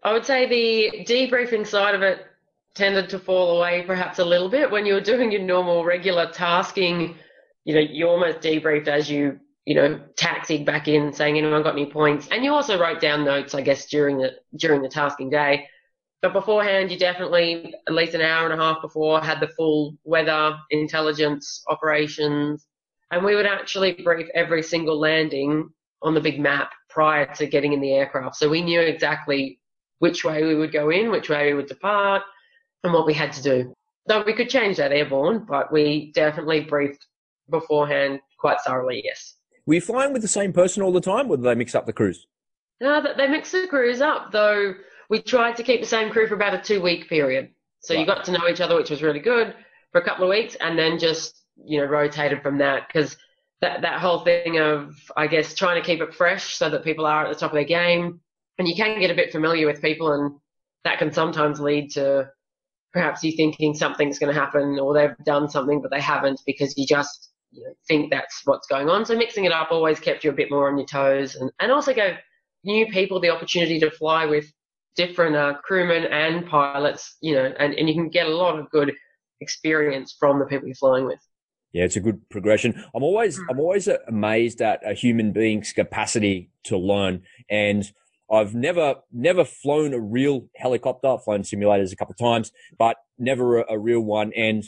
[0.05, 2.27] I would say the debriefing side of it
[2.75, 6.31] tended to fall away perhaps a little bit when you were doing your normal regular
[6.31, 7.16] tasking.
[7.64, 11.72] You know, you almost debriefed as you you know taxied back in, saying anyone got
[11.72, 15.31] any points, and you also wrote down notes, I guess, during the during the tasking
[15.31, 15.66] day.
[16.27, 19.97] But beforehand, you definitely at least an hour and a half before had the full
[20.03, 22.67] weather, intelligence, operations,
[23.12, 25.71] and we would actually brief every single landing
[26.03, 28.35] on the big map prior to getting in the aircraft.
[28.35, 29.61] So we knew exactly
[30.01, 32.23] which way we would go in, which way we would depart,
[32.83, 33.73] and what we had to do.
[34.09, 37.07] Though we could change that airborne, but we definitely briefed
[37.51, 39.37] beforehand quite thoroughly, yes.
[39.65, 41.87] Were you flying with the same person all the time, or did they mix up
[41.87, 42.27] the crews?
[42.81, 44.75] No, they mix the crews up, though
[45.09, 47.51] we tried to keep the same crew for about a two week period.
[47.81, 48.01] So right.
[48.01, 49.55] you got to know each other, which was really good
[49.92, 53.16] for a couple of weeks, and then just, you know, rotated from that because
[53.61, 57.07] that, that whole thing of, I guess, trying to keep it fresh so that people
[57.07, 58.21] are at the top of their game
[58.59, 60.35] and you can get a bit familiar with people, and
[60.85, 62.31] that can sometimes lead to
[62.92, 66.79] perhaps you thinking something's going to happen or they've done something but they haven't because
[66.79, 69.05] you just you know, think that's what's going on.
[69.05, 71.71] So mixing it up always kept you a bit more on your toes, and, and
[71.71, 72.16] also gave
[72.64, 74.53] new people the opportunity to fly with
[74.97, 78.71] different uh, crewmen and pilots, you know, and, and you can get a lot of
[78.71, 78.93] good
[79.41, 81.19] experience from the people you're flying with.
[81.73, 82.83] Yeah, it's a good progression.
[82.95, 83.45] I'm always, hmm.
[83.51, 87.23] I'm always amazed at a human being's capacity to learn.
[87.51, 87.91] And
[88.33, 91.09] I've never, never flown a real helicopter.
[91.09, 94.33] I've flown simulators a couple of times, but never a, a, real one.
[94.35, 94.65] And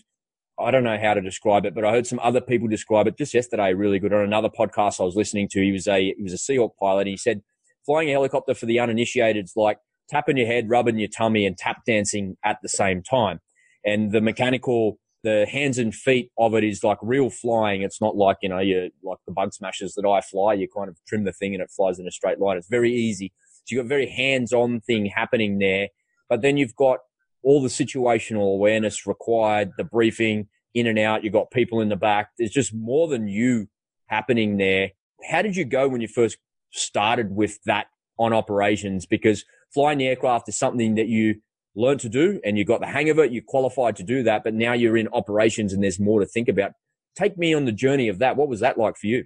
[0.61, 3.17] I don't know how to describe it, but I heard some other people describe it
[3.17, 5.61] just yesterday really good on another podcast I was listening to.
[5.61, 7.07] He was a, he was a Seahawk pilot.
[7.07, 7.43] he said
[7.87, 11.57] flying a helicopter for the uninitiated is like tapping your head, rubbing your tummy and
[11.57, 13.41] tap dancing at the same time.
[13.85, 17.83] And the mechanical, the hands and feet of it is like real flying.
[17.83, 20.55] It's not like, you know, you like the bug smashers that I fly.
[20.55, 22.57] You kind of trim the thing and it flies in a straight line.
[22.57, 23.33] It's very easy.
[23.65, 25.89] So you've got very hands-on thing happening there,
[26.29, 27.01] but then you've got
[27.43, 31.25] all the situational awareness required, the briefing in and out.
[31.25, 32.31] You've got people in the back.
[32.39, 33.69] There's just more than you
[34.07, 34.93] happening there.
[35.29, 36.39] How did you go when you first
[36.71, 37.87] started with that
[38.19, 39.07] on operations?
[39.07, 41.37] Because flying the aircraft is something that you
[41.77, 43.33] learn to do and you got the hang of it.
[43.33, 46.49] You're qualified to do that, but now you're in operations and there's more to think
[46.49, 46.73] about.
[47.17, 48.37] Take me on the journey of that.
[48.37, 49.25] What was that like for you?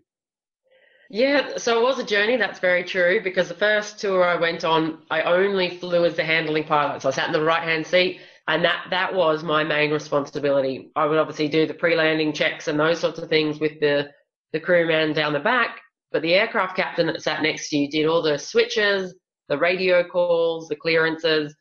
[1.11, 4.65] Yeah, so it was a journey, that's very true, because the first tour I went
[4.65, 7.03] on, I only flew as the handling pilot.
[7.03, 10.91] So I sat in the right hand seat, and that, that was my main responsibility.
[10.97, 14.11] I would obviously do the pre landing checks and those sorts of things with the,
[14.55, 15.81] the crewman down the back,
[16.13, 19.15] but the aircraft captain that sat next to you did all the switches,
[19.53, 21.55] the radio calls, the clearances.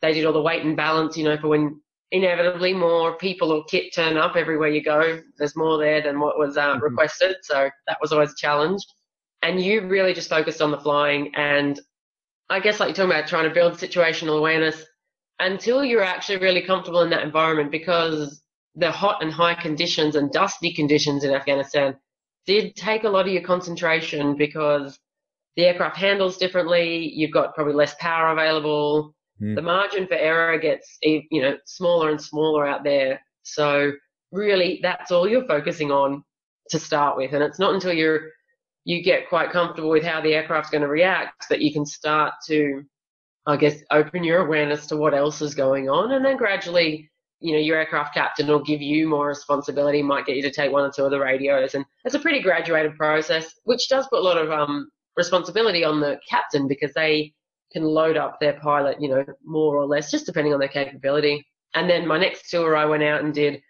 [0.00, 1.80] They did all the weight and balance, you know, for when
[2.10, 5.20] inevitably more people or kit turn up everywhere you go.
[5.36, 6.82] There's more there than what was uh, mm-hmm.
[6.82, 7.36] requested.
[7.42, 8.82] So that was always a challenge.
[9.42, 11.34] And you really just focused on the flying.
[11.34, 11.78] And
[12.48, 14.82] I guess, like you're talking about, trying to build situational awareness
[15.38, 18.42] until you're actually really comfortable in that environment because
[18.74, 21.94] the hot and high conditions and dusty conditions in Afghanistan
[22.46, 24.98] did take a lot of your concentration because
[25.56, 27.12] the aircraft handles differently.
[27.14, 29.56] You've got probably less power available Mm.
[29.56, 33.20] The margin for error gets you know smaller and smaller out there.
[33.42, 33.92] So
[34.32, 36.24] really, that's all you're focusing on
[36.70, 38.30] to start with, and it's not until you're
[38.84, 42.34] you get quite comfortable with how the aircraft's going to react that you can start
[42.46, 42.82] to,
[43.46, 47.52] I guess, open your awareness to what else is going on, and then gradually you
[47.52, 50.84] know, your aircraft captain will give you more responsibility, might get you to take one
[50.84, 51.74] or two of the radios.
[51.74, 56.00] And it's a pretty graduated process, which does put a lot of um, responsibility on
[56.00, 57.32] the captain because they
[57.72, 61.46] can load up their pilot, you know, more or less, just depending on their capability.
[61.74, 63.60] And then my next tour, I went out and did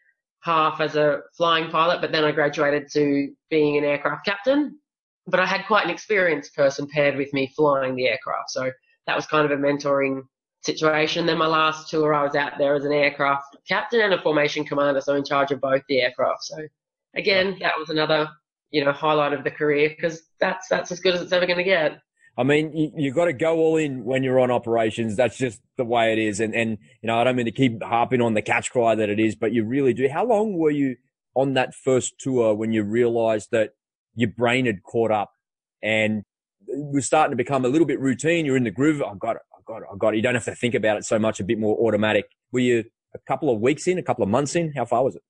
[0.43, 4.79] half as a flying pilot, but then I graduated to being an aircraft captain.
[5.27, 8.51] But I had quite an experienced person paired with me flying the aircraft.
[8.51, 8.71] So
[9.07, 10.23] that was kind of a mentoring
[10.63, 11.25] situation.
[11.25, 14.65] Then my last tour, I was out there as an aircraft captain and a formation
[14.65, 16.45] commander, so in charge of both the aircraft.
[16.45, 16.57] So
[17.17, 18.29] again, that was another
[18.71, 21.59] you know highlight of the career because that's that's as good as it's ever going
[21.59, 21.99] to get.
[22.37, 25.17] I mean, you, you've got to go all in when you're on operations.
[25.17, 26.41] That's just the way it is.
[26.41, 29.09] And, and, you know, I don't mean to keep harping on the catch cry that
[29.09, 30.09] it is, but you really do.
[30.09, 30.97] How long were you
[31.37, 33.71] on that first tour when you realized that
[34.17, 35.31] your brain had caught up
[35.83, 36.25] and
[36.67, 38.45] was starting to become a little bit routine?
[38.45, 39.01] You're in the groove.
[39.01, 39.43] I got it.
[39.55, 39.89] I got it.
[39.93, 40.17] I got it.
[40.17, 42.25] You don't have to think about it so much, a bit more automatic.
[42.51, 44.73] Were you a couple of weeks in, a couple of months in?
[44.75, 45.23] How far was it?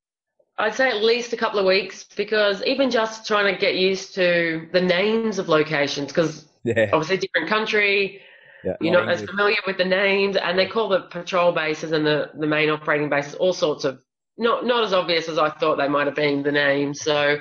[0.57, 4.15] I'd say at least a couple of weeks because even just trying to get used
[4.15, 6.91] to the names of locations, because yeah.
[6.93, 8.21] obviously different country,
[8.63, 12.07] yeah, you're not as familiar with the names, and they call the patrol bases and
[12.07, 14.01] the, the main operating bases all sorts of
[14.39, 17.01] not not as obvious as I thought they might have been the names.
[17.01, 17.39] So,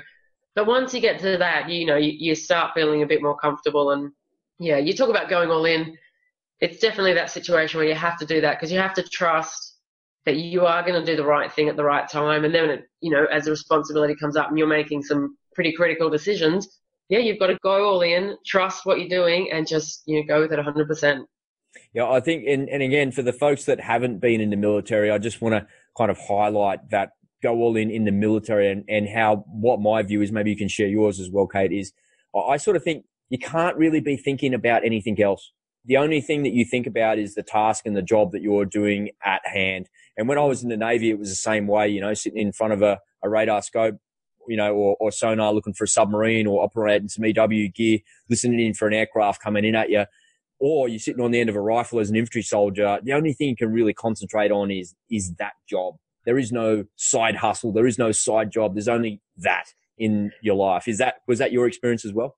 [0.55, 3.37] but once you get to that, you know, you, you start feeling a bit more
[3.37, 4.11] comfortable, and
[4.59, 5.97] yeah, you talk about going all in.
[6.59, 9.72] It's definitely that situation where you have to do that because you have to trust
[10.25, 12.45] that you are going to do the right thing at the right time.
[12.45, 15.73] And then, it, you know, as the responsibility comes up and you're making some pretty
[15.73, 20.03] critical decisions, yeah, you've got to go all in, trust what you're doing, and just
[20.05, 21.25] you know go with it 100%.
[21.93, 25.11] Yeah, I think, and, and again, for the folks that haven't been in the military,
[25.11, 28.85] I just want to kind of highlight that go all in in the military and,
[28.87, 30.31] and how what my view is.
[30.31, 31.71] Maybe you can share yours as well, Kate.
[31.71, 31.91] Is
[32.35, 35.51] I sort of think you can't really be thinking about anything else.
[35.85, 38.65] The only thing that you think about is the task and the job that you're
[38.65, 39.89] doing at hand.
[40.17, 42.39] And when I was in the Navy, it was the same way, you know, sitting
[42.39, 43.95] in front of a, a radar scope,
[44.47, 47.99] you know, or, or sonar looking for a submarine or operating some EW gear,
[48.29, 50.05] listening in for an aircraft coming in at you.
[50.59, 52.99] Or you're sitting on the end of a rifle as an infantry soldier.
[53.03, 55.95] The only thing you can really concentrate on is, is that job.
[56.25, 57.73] There is no side hustle.
[57.73, 58.75] There is no side job.
[58.75, 59.65] There's only that
[59.97, 60.87] in your life.
[60.87, 62.37] Is that, was that your experience as well?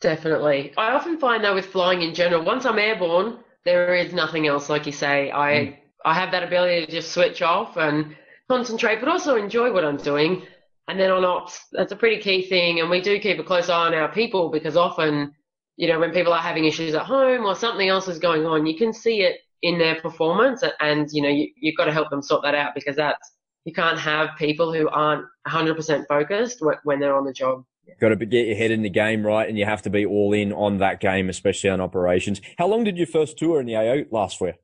[0.00, 0.74] Definitely.
[0.76, 4.68] I often find though with flying in general, once I'm airborne, there is nothing else.
[4.68, 5.76] Like you say, I, mm.
[6.04, 8.14] I have that ability to just switch off and
[8.48, 10.42] concentrate, but also enjoy what I'm doing.
[10.88, 12.80] And then on ops, that's a pretty key thing.
[12.80, 15.32] And we do keep a close eye on our people because often,
[15.76, 18.66] you know, when people are having issues at home or something else is going on,
[18.66, 20.62] you can see it in their performance.
[20.80, 23.32] And, you know, you, you've got to help them sort that out because that's,
[23.64, 27.64] you can't have people who aren't 100% focused when they're on the job.
[27.98, 29.48] Got to get your head in the game, right?
[29.48, 32.42] And you have to be all in on that game, especially on operations.
[32.58, 34.54] How long did your first tour in the AO last for?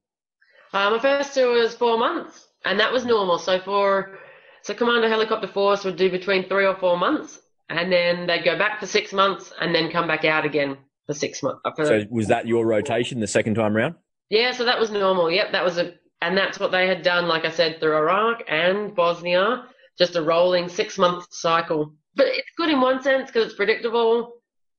[0.72, 3.38] Uh, my first tour was four months, and that was normal.
[3.38, 4.18] So for
[4.62, 8.56] so Commando Helicopter Force would do between three or four months, and then they'd go
[8.56, 11.60] back for six months, and then come back out again for six months.
[11.76, 13.96] For, so was that your rotation the second time round?
[14.28, 15.30] Yeah, so that was normal.
[15.30, 17.26] Yep, that was a, and that's what they had done.
[17.26, 19.64] Like I said, through Iraq and Bosnia,
[19.98, 21.94] just a rolling six month cycle.
[22.14, 24.34] But it's good in one sense because it's predictable.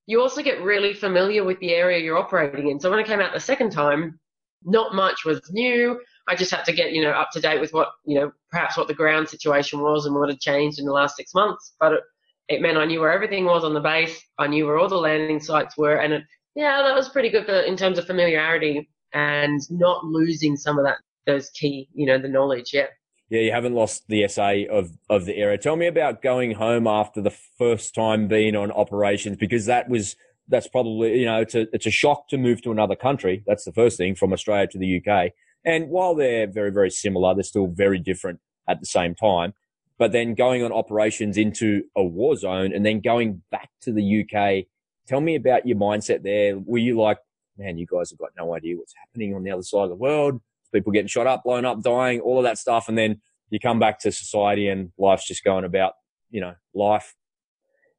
[0.06, 2.80] You also get really familiar with the area you're operating in.
[2.80, 4.19] So when I came out the second time,
[4.63, 6.00] not much was new.
[6.28, 8.78] I just had to get, you know, up to date with what, you know, perhaps
[8.78, 11.74] what the ground situation was and what had changed in the last six months.
[11.80, 12.00] But it,
[12.47, 14.21] it meant I knew where everything was on the base.
[14.38, 15.95] I knew where all the landing sites were.
[15.95, 16.24] And it,
[16.56, 20.86] yeah, that was pretty good for, in terms of familiarity and not losing some of
[20.86, 22.71] that, those key, you know, the knowledge.
[22.74, 22.88] Yeah.
[23.30, 25.58] Yeah, you haven't lost the SA of, of the era.
[25.58, 30.17] Tell me about going home after the first time being on operations because that was
[30.47, 33.43] that's probably you know it's a it's a shock to move to another country.
[33.47, 35.32] That's the first thing from Australia to the UK.
[35.63, 39.54] And while they're very very similar, they're still very different at the same time.
[39.97, 44.21] But then going on operations into a war zone and then going back to the
[44.25, 44.65] UK.
[45.08, 46.58] Tell me about your mindset there.
[46.58, 47.17] Were you like,
[47.58, 49.95] man, you guys have got no idea what's happening on the other side of the
[49.95, 50.41] world?
[50.73, 53.77] People getting shot up, blown up, dying, all of that stuff, and then you come
[53.77, 55.93] back to society and life's just going about,
[56.30, 57.13] you know, life.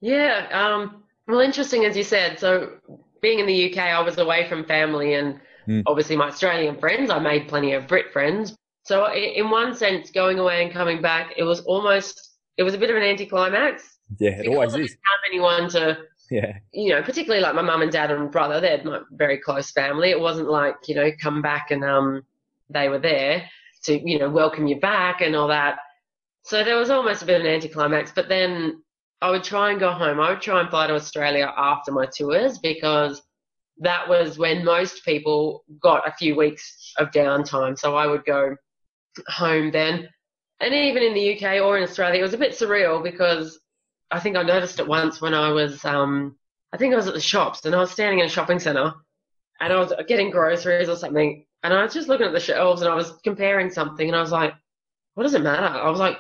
[0.00, 2.38] Yeah, um, well, interesting as you said.
[2.38, 2.78] So,
[3.20, 5.82] being in the UK, I was away from family and mm.
[5.87, 7.11] obviously my Australian friends.
[7.11, 8.56] I made plenty of Brit friends.
[8.85, 12.78] So, in one sense, going away and coming back, it was almost it was a
[12.78, 13.98] bit of an anticlimax.
[14.18, 14.90] Yeah, it always is.
[14.90, 15.98] Have anyone to,
[16.30, 18.61] yeah, you know, particularly like my mum and dad and brother.
[18.61, 20.11] They're my very close family.
[20.11, 22.22] It wasn't like you know, come back and um,
[22.68, 23.48] they were there
[23.85, 25.78] to you know welcome you back and all that.
[26.44, 28.12] So there was almost a bit of an anticlimax.
[28.12, 28.82] But then
[29.22, 30.20] I would try and go home.
[30.20, 33.22] I would try and fly to Australia after my tours because
[33.78, 37.78] that was when most people got a few weeks of downtime.
[37.78, 38.56] So I would go
[39.28, 40.08] home then.
[40.61, 43.61] and even in the UK or in Australia, it was a bit surreal because
[44.11, 46.37] I think I noticed it once when I was, um,
[46.72, 48.92] I think I was at the shops and I was standing in a shopping centre
[49.61, 52.82] and I was getting groceries or something, and I was just looking at the shelves
[52.82, 54.52] and I was comparing something, and I was like,
[55.14, 55.66] what does it matter?
[55.66, 56.16] I was like,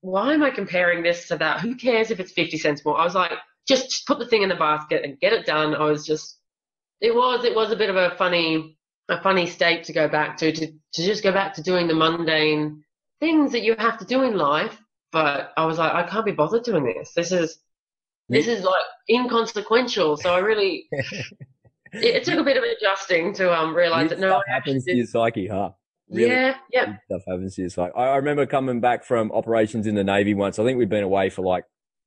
[0.00, 1.60] why am I comparing this to that?
[1.60, 2.98] Who cares if it's 50 cents more?
[2.98, 3.32] I was like,
[3.68, 5.74] just, just put the thing in the basket and get it done.
[5.74, 6.38] I was just,
[7.00, 10.36] it was, it was a bit of a funny, a funny state to go back
[10.38, 12.82] to, to, to just go back to doing the mundane
[13.20, 14.80] things that you have to do in life.
[15.12, 17.12] But I was like, I can't be bothered doing this.
[17.14, 17.58] This is,
[18.28, 20.16] this is like inconsequential.
[20.16, 21.34] So I really, it,
[21.92, 25.48] it, took a bit of adjusting to um realize that no, happens to your psyche,
[25.48, 25.70] huh?
[26.10, 26.96] Really yeah, yeah.
[27.06, 27.92] Stuff happens to your psyche.
[27.94, 30.58] I, I remember coming back from operations in the Navy once.
[30.58, 31.64] I think we'd been away for like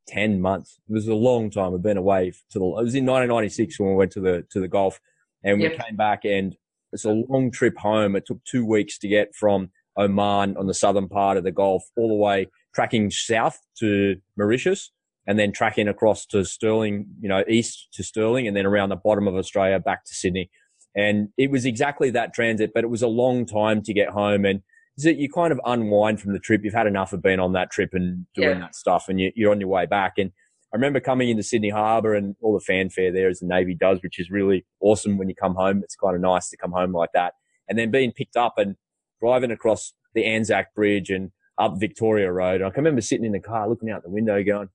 [0.07, 0.79] 10 months.
[0.89, 1.71] It was a long time.
[1.71, 4.59] We'd been away to the, it was in 1996 when we went to the, to
[4.59, 4.99] the Gulf
[5.43, 5.77] and we yep.
[5.77, 6.55] came back and
[6.91, 8.15] it's a long trip home.
[8.15, 11.83] It took two weeks to get from Oman on the southern part of the Gulf
[11.95, 14.91] all the way tracking south to Mauritius
[15.27, 18.95] and then tracking across to Stirling, you know, east to Stirling and then around the
[18.95, 20.49] bottom of Australia back to Sydney.
[20.95, 24.45] And it was exactly that transit, but it was a long time to get home.
[24.45, 24.61] And
[24.97, 26.61] you kind of unwind from the trip.
[26.63, 28.59] You've had enough of being on that trip and doing yeah.
[28.59, 30.13] that stuff and you, are on your way back.
[30.17, 30.31] And
[30.71, 33.99] I remember coming into Sydney Harbour and all the fanfare there as the Navy does,
[34.03, 35.81] which is really awesome when you come home.
[35.83, 37.33] It's kind of nice to come home like that.
[37.67, 38.75] And then being picked up and
[39.19, 42.61] driving across the Anzac Bridge and up Victoria Road.
[42.61, 44.69] I can remember sitting in the car looking out the window going,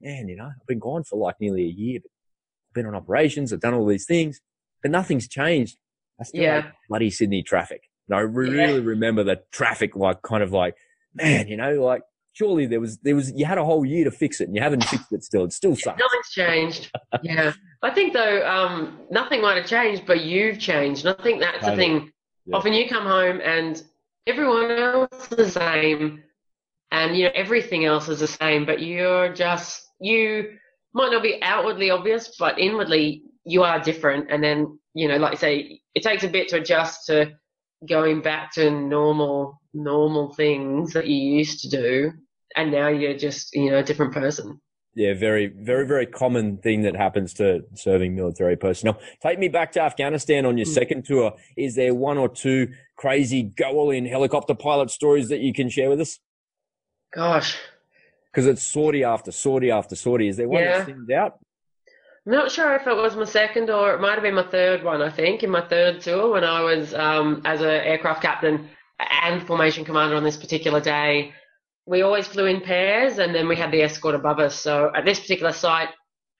[0.00, 2.10] man, you know, I've been gone for like nearly a year, but
[2.70, 3.52] I've been on operations.
[3.52, 4.40] I've done all these things,
[4.82, 5.76] but nothing's changed.
[6.20, 6.70] I still yeah.
[6.88, 7.82] bloody Sydney traffic.
[8.08, 8.80] And I really yeah.
[8.82, 10.74] remember the traffic, like kind of like,
[11.14, 14.10] man, you know, like surely there was, there was, you had a whole year to
[14.10, 15.44] fix it and you haven't fixed it still.
[15.44, 16.00] It still sucks.
[16.00, 16.90] Nothing's changed.
[17.22, 17.52] yeah.
[17.82, 21.04] I think though, um, nothing might have changed, but you've changed.
[21.04, 21.76] And I think that's totally.
[21.76, 22.12] the thing.
[22.46, 22.56] Yeah.
[22.56, 23.82] Often you come home and
[24.26, 26.22] everyone else is the same
[26.90, 30.56] and, you know, everything else is the same, but you're just, you
[30.94, 34.30] might not be outwardly obvious, but inwardly you are different.
[34.30, 37.32] And then, you know, like I say, it takes a bit to adjust to
[37.88, 42.12] going back to normal, normal things that you used to do.
[42.56, 44.60] And now you're just, you know, a different person.
[44.94, 48.98] Yeah, very, very, very common thing that happens to serving military personnel.
[49.22, 50.74] Take me back to Afghanistan on your mm.
[50.74, 51.34] second tour.
[51.56, 55.68] Is there one or two crazy go all in helicopter pilot stories that you can
[55.68, 56.18] share with us?
[57.14, 57.56] Gosh,
[58.32, 60.28] because it's sortie after sortie after sortie.
[60.28, 60.78] Is there one yeah.
[60.78, 61.38] that stands out?
[62.28, 64.84] I'm not sure if it was my second or it might have been my third
[64.84, 65.00] one.
[65.00, 68.68] I think in my third tour when I was um, as an aircraft captain
[69.22, 71.32] and formation commander on this particular day.
[71.86, 74.54] We always flew in pairs, and then we had the escort above us.
[74.54, 75.88] So at this particular site,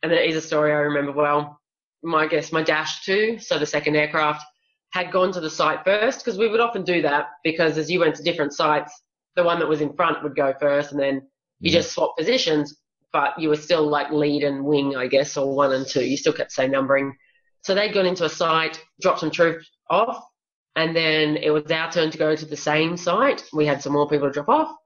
[0.03, 1.59] and it is a story I remember well.
[2.03, 4.45] My guess, my Dash two, so the second aircraft,
[4.91, 8.01] had gone to the site first because we would often do that because as you
[8.01, 8.93] went to different sites,
[9.37, 11.23] the one that was in front would go first, and then
[11.61, 12.77] you just swap positions,
[13.13, 16.05] but you were still like lead and wing, I guess, or one and two.
[16.05, 17.17] You still kept the same numbering.
[17.63, 20.25] So they'd gone into a site, dropped some troops off,
[20.77, 23.45] and then it was our turn to go to the same site.
[23.53, 24.77] We had some more people to drop off,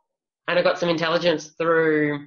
[0.49, 2.27] and I got some intelligence through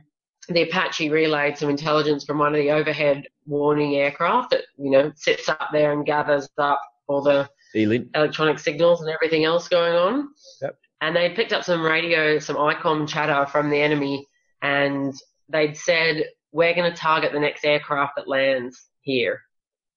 [0.50, 5.12] the Apache relayed some intelligence from one of the overhead warning aircraft that you know
[5.16, 8.10] sits up there and gathers up all the ELINT.
[8.16, 10.30] electronic signals and everything else going on.
[10.62, 10.78] Yep.
[11.02, 14.28] And they picked up some radio, some ICOM chatter from the enemy
[14.62, 15.14] and
[15.50, 19.42] they'd said, we're going to target the next aircraft that lands here.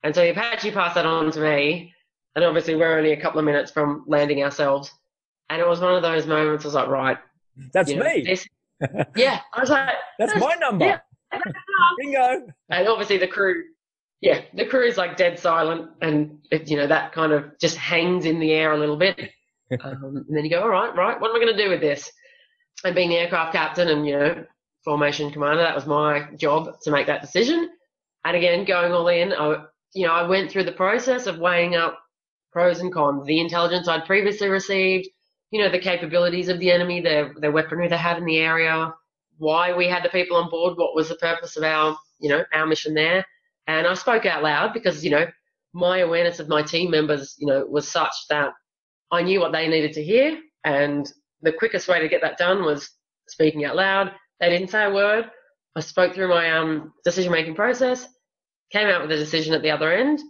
[0.02, 1.94] And so the Apache passed that on to me.
[2.34, 4.92] And obviously, we're only a couple of minutes from landing ourselves.
[5.50, 7.18] And it was one of those moments I was like, right.
[7.72, 8.22] That's know, me.
[8.22, 8.46] This,
[9.16, 9.40] yeah.
[9.54, 10.84] I was like, that's, that's my number.
[10.84, 10.98] Yeah,
[11.98, 12.46] Bingo.
[12.70, 13.64] And obviously, the crew,
[14.20, 15.90] yeah, the crew is like dead silent.
[16.00, 19.18] And, it, you know, that kind of just hangs in the air a little bit.
[19.80, 21.80] um, and then you go, all right, right, what am I going to do with
[21.80, 22.10] this?
[22.84, 24.44] And being the aircraft captain and, you know,
[24.84, 25.62] formation commander.
[25.62, 27.70] That was my job to make that decision.
[28.24, 29.64] And again, going all in, I,
[29.94, 31.98] you know, I went through the process of weighing up
[32.52, 35.08] pros and cons, the intelligence I'd previously received,
[35.50, 38.92] you know, the capabilities of the enemy, their, their weaponry they had in the area,
[39.38, 42.44] why we had the people on board, what was the purpose of our, you know,
[42.52, 43.24] our mission there.
[43.66, 45.26] And I spoke out loud because, you know,
[45.72, 48.52] my awareness of my team members, you know, was such that
[49.10, 50.38] I knew what they needed to hear.
[50.64, 51.10] And
[51.42, 52.90] the quickest way to get that done was
[53.28, 55.30] speaking out loud, they didn't say a word.
[55.76, 58.06] I spoke through my um, decision making process,
[58.72, 60.20] came out with a decision at the other end,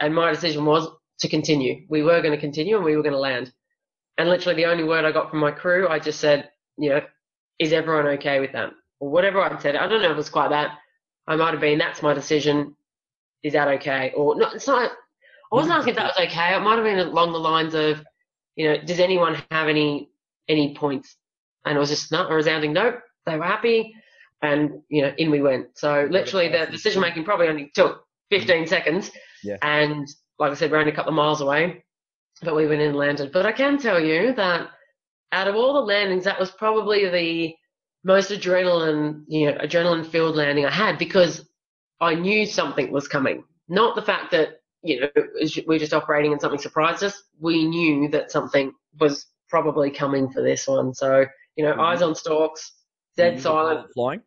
[0.00, 0.88] and my decision was
[1.20, 1.86] to continue.
[1.88, 3.52] We were going to continue and we were going to land.
[4.18, 7.00] And literally the only word I got from my crew, I just said, you know,
[7.58, 8.70] is everyone okay with that?
[9.00, 9.76] Or whatever I'd said.
[9.76, 10.78] I don't know if it was quite that.
[11.26, 12.76] I might have been, that's my decision.
[13.42, 14.12] Is that okay?
[14.16, 14.92] Or it's not.
[15.52, 16.56] I wasn't asking if that was okay.
[16.56, 18.04] It might have been along the lines of,
[18.56, 20.10] you know, does anyone have any
[20.48, 21.16] any points
[21.64, 23.00] And it was just not a resounding nope.
[23.26, 23.94] They were happy,
[24.42, 25.78] and you know, in we went.
[25.78, 29.10] So literally, the decision making probably only took 15 seconds.
[29.42, 29.56] Yeah.
[29.62, 30.06] And
[30.38, 31.84] like I said, we're only a couple of miles away,
[32.42, 33.32] but we went in and landed.
[33.32, 34.68] But I can tell you that
[35.32, 37.54] out of all the landings, that was probably the
[38.04, 41.48] most adrenaline, you know, adrenaline filled landing I had because
[42.00, 43.44] I knew something was coming.
[43.68, 45.08] Not the fact that, you know,
[45.66, 47.22] we're just operating and something surprised us.
[47.40, 50.92] We knew that something was probably coming for this one.
[50.92, 51.24] So,
[51.56, 51.80] you know, mm-hmm.
[51.80, 52.72] eyes on stalks,
[53.16, 53.92] dead silent.
[53.94, 54.22] Flying?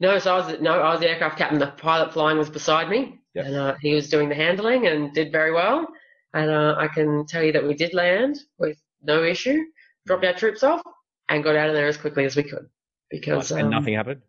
[0.00, 1.58] No, so I was no, I was the aircraft captain.
[1.58, 3.46] The pilot flying was beside me, yep.
[3.46, 5.86] and uh, he was doing the handling and did very well.
[6.32, 9.58] And uh, I can tell you that we did land with no issue,
[10.06, 10.82] dropped our troops off,
[11.28, 12.68] and got out of there as quickly as we could.
[13.10, 14.22] Because and um, nothing happened.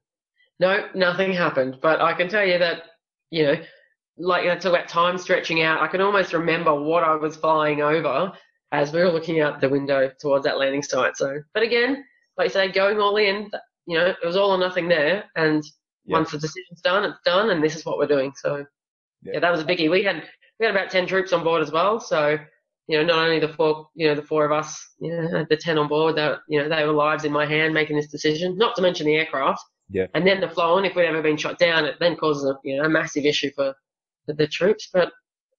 [0.59, 1.77] No, nothing happened.
[1.81, 2.83] But I can tell you that
[3.29, 3.55] you know,
[4.17, 5.81] like know, talk about time stretching out.
[5.81, 8.33] I can almost remember what I was flying over
[8.71, 11.17] as we were looking out the window towards that landing site.
[11.17, 12.03] So, but again,
[12.37, 13.49] like you say, going all in,
[13.85, 15.25] you know, it was all or nothing there.
[15.35, 15.63] And
[16.05, 16.17] yeah.
[16.17, 18.33] once the decision's done, it's done, and this is what we're doing.
[18.35, 18.65] So,
[19.23, 19.33] yeah.
[19.33, 19.89] yeah, that was a biggie.
[19.89, 20.23] We had
[20.59, 21.99] we had about ten troops on board as well.
[21.99, 22.37] So,
[22.87, 25.57] you know, not only the four, you know, the four of us, you know, the
[25.57, 28.57] ten on board, that you know, they were lives in my hand making this decision.
[28.57, 29.61] Not to mention the aircraft.
[29.89, 30.07] Yeah.
[30.13, 32.77] And then the flow if we'd ever been shot down, it then causes a you
[32.77, 33.73] know a massive issue for,
[34.25, 34.89] for the troops.
[34.91, 35.11] But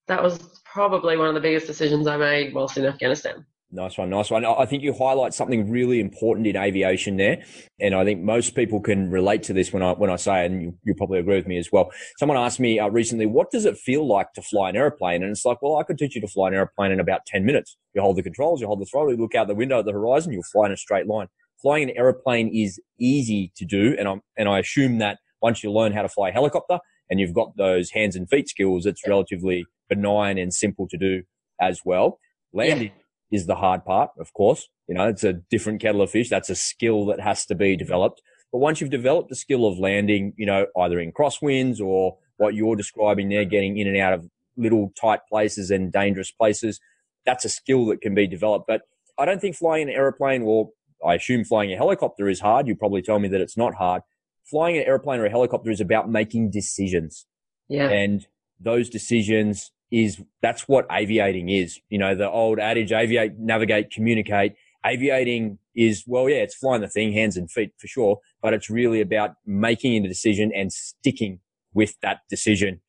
[0.08, 3.44] that was probably one of the biggest decisions I made whilst in Afghanistan.
[3.74, 4.44] Nice one, nice one.
[4.44, 7.42] I think you highlight something really important in aviation there,
[7.80, 10.52] and I think most people can relate to this when I when I say, it,
[10.52, 11.90] and you, you probably agree with me as well.
[12.18, 15.30] Someone asked me uh, recently, "What does it feel like to fly an airplane?" And
[15.30, 17.78] it's like, well, I could teach you to fly an airplane in about ten minutes.
[17.94, 19.92] You hold the controls, you hold the throttle, you look out the window at the
[19.92, 21.28] horizon, you'll fly in a straight line.
[21.62, 25.72] Flying an airplane is easy to do, and I and I assume that once you
[25.72, 29.00] learn how to fly a helicopter and you've got those hands and feet skills, it's
[29.08, 31.22] relatively benign and simple to do
[31.58, 32.18] as well.
[32.52, 32.88] Landing.
[32.88, 33.01] Yeah
[33.32, 34.68] is the hard part, of course.
[34.86, 36.28] You know, it's a different kettle of fish.
[36.28, 38.20] That's a skill that has to be developed.
[38.52, 42.54] But once you've developed the skill of landing, you know, either in crosswinds or what
[42.54, 46.78] you're describing there, getting in and out of little tight places and dangerous places,
[47.24, 48.66] that's a skill that can be developed.
[48.68, 48.82] But
[49.18, 50.70] I don't think flying an aeroplane or
[51.04, 52.68] I assume flying a helicopter is hard.
[52.68, 54.02] You probably tell me that it's not hard.
[54.44, 57.26] Flying an airplane or a helicopter is about making decisions.
[57.68, 57.88] Yeah.
[57.88, 58.26] And
[58.60, 61.78] those decisions is that's what aviating is.
[61.90, 64.54] You know, the old adage, aviate, navigate, communicate.
[64.84, 68.68] Aviating is, well, yeah, it's flying the thing, hands and feet for sure, but it's
[68.68, 71.38] really about making a decision and sticking
[71.74, 72.80] with that decision.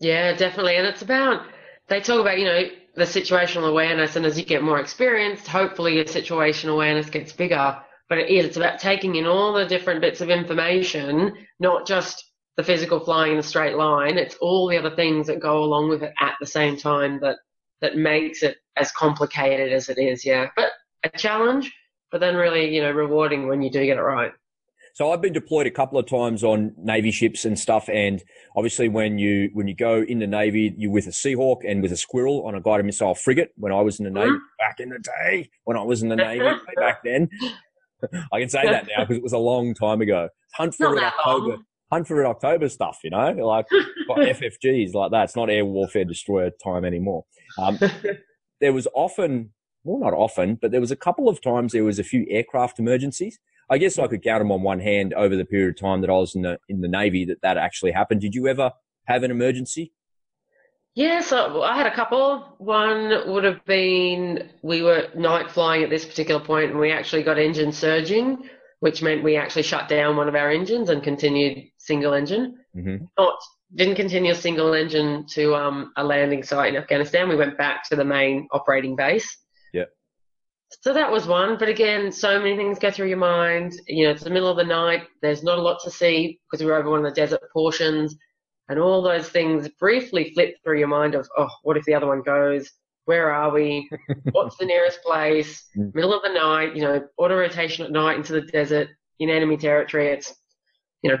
[0.00, 0.76] Yeah, definitely.
[0.76, 1.46] And it's about,
[1.88, 2.62] they talk about, you know,
[2.94, 4.14] the situational awareness.
[4.14, 7.78] And as you get more experienced, hopefully your situational awareness gets bigger.
[8.08, 12.30] But it is, it's about taking in all the different bits of information, not just
[12.56, 14.16] the physical flying in a straight line.
[14.18, 17.38] It's all the other things that go along with it at the same time that
[17.80, 20.24] that makes it as complicated as it is.
[20.24, 20.70] Yeah, but
[21.04, 21.72] a challenge,
[22.10, 24.32] but then really you know rewarding when you do get it right.
[24.94, 28.22] So I've been deployed a couple of times on Navy ships and stuff, and
[28.54, 31.90] obviously when you when you go in the Navy, you're with a Seahawk and with
[31.90, 33.50] a Squirrel on a guided missile frigate.
[33.56, 34.44] When I was in the Navy mm-hmm.
[34.60, 37.28] back in the day, when I was in the Navy back then,
[38.32, 40.28] I can say that now because it was a long time ago.
[40.54, 41.48] Hunt for October.
[41.48, 41.64] Long.
[41.92, 43.66] Hunt for Red October stuff, you know, like
[44.10, 45.24] FFGs like that.
[45.24, 47.24] It's not air warfare destroyer time anymore.
[47.58, 47.78] Um,
[48.60, 49.52] there was often,
[49.84, 52.78] well, not often, but there was a couple of times there was a few aircraft
[52.78, 53.38] emergencies.
[53.70, 56.10] I guess I could count them on one hand over the period of time that
[56.10, 58.20] I was in the in the Navy that that actually happened.
[58.20, 58.72] Did you ever
[59.06, 59.92] have an emergency?
[60.94, 62.54] Yeah, so I had a couple.
[62.58, 67.22] One would have been we were night flying at this particular point, and we actually
[67.22, 68.48] got engine surging,
[68.80, 72.58] which meant we actually shut down one of our engines and continued single engine.
[72.76, 73.04] Mm-hmm.
[73.18, 73.34] Not
[73.74, 77.28] didn't continue single engine to um, a landing site in Afghanistan.
[77.28, 79.36] We went back to the main operating base.
[79.72, 79.84] Yeah.
[80.82, 83.74] So that was one, but again, so many things go through your mind.
[83.88, 85.02] You know, it's the middle of the night.
[85.22, 88.14] There's not a lot to see because we were over one of the desert portions,
[88.68, 92.06] and all those things briefly flip through your mind of, oh, what if the other
[92.06, 92.70] one goes?
[93.06, 93.88] where are we?
[94.32, 95.68] What's the nearest place?
[95.76, 95.94] Mm.
[95.94, 98.88] Middle of the night, you know, auto rotation at night into the desert
[99.20, 100.08] in enemy territory.
[100.08, 100.34] It's,
[101.02, 101.18] you know,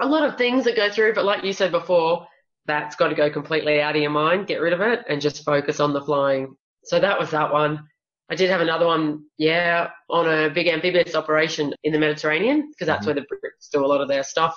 [0.00, 2.26] a lot of things that go through, but like you said before,
[2.66, 5.44] that's got to go completely out of your mind, get rid of it, and just
[5.44, 6.54] focus on the flying.
[6.84, 7.88] So that was that one.
[8.30, 12.86] I did have another one, yeah, on a big amphibious operation in the Mediterranean, because
[12.86, 13.16] that's mm-hmm.
[13.16, 14.54] where the Brits do a lot of their stuff.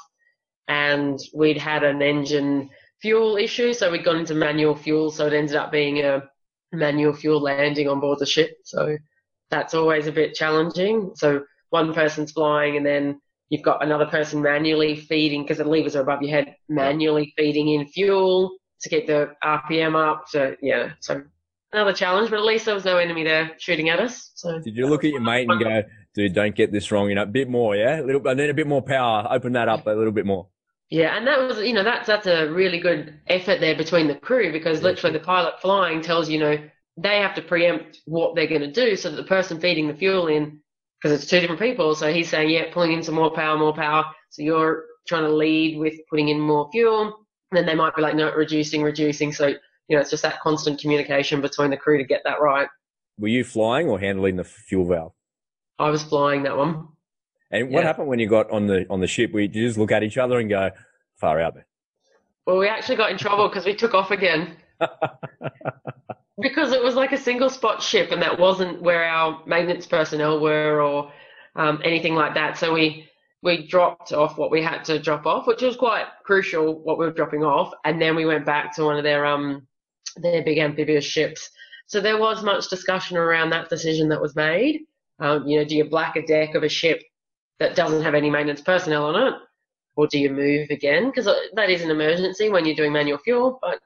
[0.67, 2.69] And we'd had an engine
[3.01, 6.23] fuel issue, so we'd gone into manual fuel, so it ended up being a
[6.73, 8.51] manual fuel landing on board the ship.
[8.63, 8.97] So
[9.49, 11.11] that's always a bit challenging.
[11.15, 13.21] So one person's flying and then
[13.51, 17.67] you've got another person manually feeding because the levers are above your head, manually feeding
[17.67, 20.23] in fuel to keep the RPM up.
[20.27, 21.21] So yeah, so
[21.73, 24.31] another challenge, but at least there was no enemy there shooting at us.
[24.35, 25.83] So did you look at your mate and go,
[26.15, 28.01] dude, don't get this wrong, you know, a bit more, yeah?
[28.01, 30.47] A little and then a bit more power, open that up a little bit more.
[30.89, 34.15] Yeah, and that was, you know, that's that's a really good effort there between the
[34.15, 36.57] crew because literally the pilot flying tells you know
[36.97, 39.93] they have to preempt what they're going to do so that the person feeding the
[39.93, 40.60] fuel in,
[41.01, 43.73] because it's two different people, so he's saying, yeah, pulling in some more power, more
[43.73, 44.05] power.
[44.29, 47.25] So you're trying to lead with putting in more fuel.
[47.51, 49.33] And then they might be like, no, reducing, reducing.
[49.33, 49.57] So, you
[49.89, 52.67] know, it's just that constant communication between the crew to get that right.
[53.17, 55.13] Were you flying or handling the fuel valve?
[55.79, 56.87] I was flying that one.
[57.49, 57.87] And what yeah.
[57.87, 59.33] happened when you got on the on the ship?
[59.33, 60.69] We just look at each other and go,
[61.17, 61.65] far out there.
[62.45, 64.55] Well, we actually got in trouble because we took off again.
[66.39, 70.39] because it was like a single spot ship and that wasn't where our maintenance personnel
[70.39, 71.11] were or
[71.55, 72.57] um, anything like that.
[72.57, 73.07] So we
[73.43, 77.05] we dropped off what we had to drop off, which was quite crucial what we
[77.05, 79.67] were dropping off, and then we went back to one of their um
[80.17, 81.49] their big amphibious ships.
[81.87, 84.81] So there was much discussion around that decision that was made.
[85.19, 87.03] Um, you know, do you black a deck of a ship
[87.59, 89.33] that doesn't have any maintenance personnel on it,
[89.95, 91.07] or do you move again?
[91.07, 93.59] Because uh, that is an emergency when you're doing manual fuel.
[93.61, 93.79] But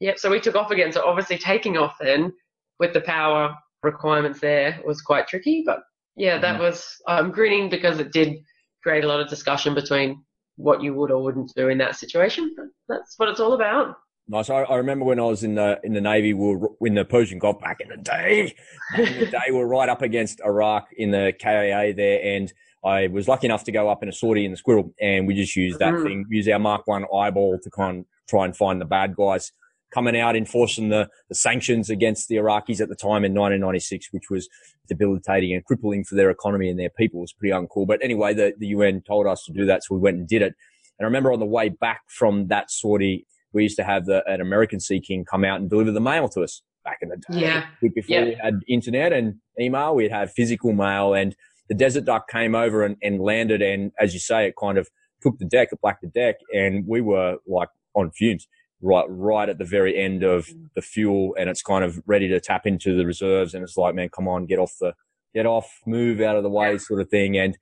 [0.00, 0.92] yep, so we took off again.
[0.92, 2.32] So obviously taking off then
[2.78, 5.62] with the power requirements there was quite tricky.
[5.64, 5.80] But
[6.16, 6.62] yeah, that mm-hmm.
[6.62, 8.36] was I'm grinning because it did
[8.82, 10.22] create a lot of discussion between
[10.56, 12.54] what you would or wouldn't do in that situation.
[12.56, 13.96] But that's what it's all about.
[14.28, 14.50] Nice.
[14.50, 17.04] I, I, remember when I was in the in the navy, we were in the
[17.04, 18.54] Persian Gulf back in the day.
[18.98, 22.52] in the day, we were right up against Iraq in the KAA there, and
[22.84, 25.34] I was lucky enough to go up in a sortie in the Squirrel, and we
[25.34, 26.02] just used that mm.
[26.02, 29.52] thing, use our Mark One eyeball to kind of try and find the bad guys
[29.96, 34.28] coming out, enforcing the, the sanctions against the Iraqis at the time in 1996, which
[34.28, 34.46] was
[34.88, 37.20] debilitating and crippling for their economy and their people.
[37.20, 37.86] It was pretty uncool.
[37.86, 40.42] But anyway, the, the UN told us to do that, so we went and did
[40.42, 40.52] it.
[40.98, 44.22] And I remember on the way back from that sortie, we used to have the,
[44.26, 47.16] an American Sea King come out and deliver the mail to us back in the
[47.16, 47.40] day.
[47.40, 47.64] Yeah.
[47.80, 48.24] Before yeah.
[48.24, 51.34] we had internet and email, we'd have physical mail and
[51.70, 53.62] the Desert Duck came over and, and landed.
[53.62, 54.88] And as you say, it kind of
[55.22, 58.46] took the deck, it blacked the deck and we were like on fumes
[58.82, 60.68] right right at the very end of mm.
[60.74, 63.94] the fuel and it's kind of ready to tap into the reserves and it's like
[63.94, 64.92] man come on get off the
[65.34, 67.36] get off move out of the way sort of thing.
[67.36, 67.56] And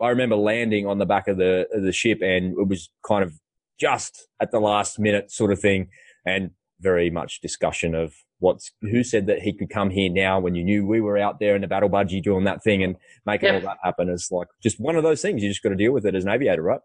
[0.00, 3.22] i remember landing on the back of the of the ship and it was kind
[3.22, 3.34] of
[3.78, 5.88] just at the last minute sort of thing
[6.26, 6.50] and
[6.80, 9.06] very much discussion of what's who mm.
[9.06, 11.60] said that he could come here now when you knew we were out there in
[11.60, 12.96] the battle budgie doing that thing and
[13.26, 13.54] making yeah.
[13.54, 15.42] all that happen is like just one of those things.
[15.42, 16.80] You just got to deal with it as an aviator right?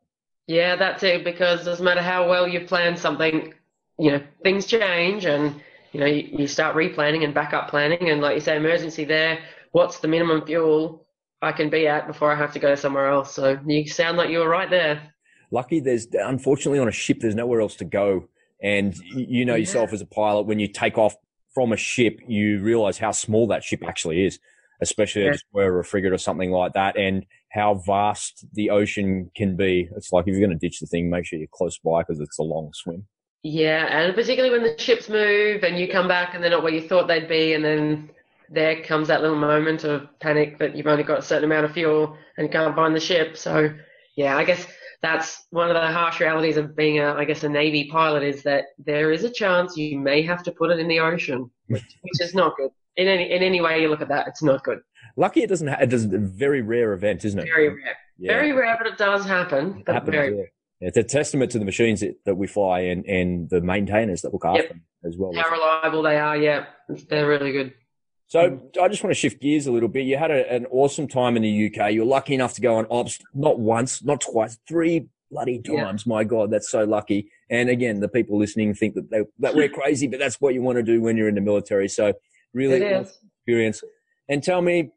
[0.48, 3.54] Yeah that's it because doesn't matter how well you plan something
[3.98, 8.10] you know, things change and, you know, you, you start replanning and backup planning.
[8.10, 9.40] And like you say, emergency there,
[9.72, 11.06] what's the minimum fuel
[11.42, 13.34] I can be at before I have to go somewhere else?
[13.34, 15.14] So you sound like you were right there.
[15.52, 18.28] Lucky there's, unfortunately, on a ship, there's nowhere else to go.
[18.62, 21.16] And you know yourself as a pilot, when you take off
[21.54, 24.40] from a ship, you realize how small that ship actually is,
[24.82, 25.34] especially yeah.
[25.34, 29.90] just where a frigate or something like that, and how vast the ocean can be.
[29.96, 32.20] It's like if you're going to ditch the thing, make sure you're close by because
[32.20, 33.06] it's a long swim.
[33.48, 36.74] Yeah, and particularly when the ships move and you come back and they're not where
[36.74, 38.10] you thought they'd be, and then
[38.50, 41.72] there comes that little moment of panic that you've only got a certain amount of
[41.72, 43.38] fuel and can't find the ship.
[43.38, 43.72] So,
[44.16, 44.66] yeah, I guess
[45.04, 48.42] that's one of the harsh realities of being a, I guess, a Navy pilot is
[48.44, 51.84] that there is a chance you may have to put it in the ocean, which,
[52.02, 52.72] which is not good.
[52.98, 54.80] In any in any way you look at that, it's not good.
[55.18, 55.68] Lucky it doesn't.
[55.68, 57.46] Ha- it does a very rare event, isn't it?
[57.46, 57.96] Very rare.
[58.18, 58.32] Yeah.
[58.32, 59.84] Very rare, but it does happen.
[59.86, 60.46] It happens, very, yeah.
[60.82, 64.34] It's a testament to the machines that, that we fly and, and the maintainers that
[64.34, 64.70] look after yep.
[64.70, 65.32] them as well.
[65.34, 66.66] How reliable they are, yeah.
[67.10, 67.74] They're really good.
[68.28, 70.06] So I just want to shift gears a little bit.
[70.06, 71.92] You had a, an awesome time in the UK.
[71.92, 76.04] You were lucky enough to go on ops, not once, not twice, three bloody times.
[76.06, 76.10] Yeah.
[76.10, 77.32] My God, that's so lucky.
[77.50, 80.62] And again, the people listening think that they, that we're crazy, but that's what you
[80.62, 81.88] want to do when you're in the military.
[81.88, 82.14] So
[82.54, 83.84] really experience.
[84.28, 84.92] And tell me,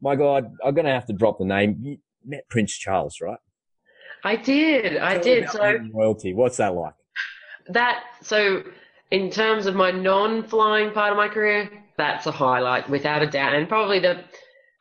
[0.00, 1.76] my God, I'm going to have to drop the name.
[1.80, 3.38] You met Prince Charles, right?
[4.24, 4.96] I did.
[4.98, 5.48] I did.
[5.50, 6.34] So royalty.
[6.34, 6.94] What's that like?
[7.68, 8.62] That so
[9.10, 13.54] in terms of my non-flying part of my career, that's a highlight without a doubt,
[13.54, 14.24] and probably the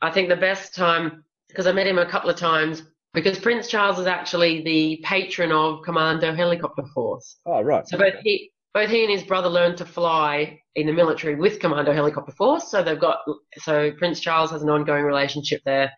[0.02, 2.84] I think the best time because I met him a couple of times
[3.14, 7.38] because Prince Charles is actually the patron of Commando Helicopter Force.
[7.46, 7.88] Oh right.
[7.88, 11.60] So both he both he and his brother learned to fly in the military with
[11.60, 12.72] Commando Helicopter Force.
[12.72, 13.20] So they've got
[13.58, 15.92] so Prince Charles has an ongoing relationship there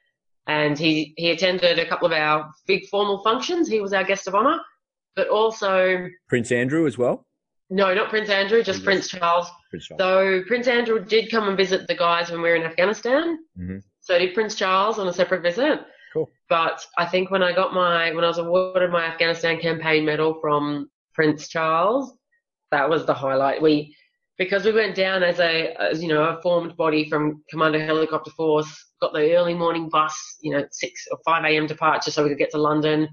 [0.48, 3.68] and he, he attended a couple of our big formal functions.
[3.68, 4.60] He was our guest of honor,
[5.16, 7.26] but also Prince Andrew as well.
[7.70, 8.84] No, not Prince Andrew, just.
[8.84, 9.48] Prince Charles.
[9.70, 10.00] Prince Charles.
[10.00, 13.40] So Prince Andrew did come and visit the guys when we were in Afghanistan.
[13.58, 13.78] Mm-hmm.
[14.00, 15.80] So did Prince Charles on a separate visit.
[16.14, 16.30] Cool.
[16.50, 20.38] But I think when I got my when I was awarded my Afghanistan campaign medal
[20.40, 22.14] from Prince Charles,
[22.70, 23.62] that was the highlight.
[23.62, 23.96] We
[24.38, 28.32] because we went down as a, as, you know, a formed body from Commando Helicopter
[28.32, 31.68] Force, got the early morning bus, you know, 6 or 5 a.m.
[31.68, 33.08] departure so we could get to London,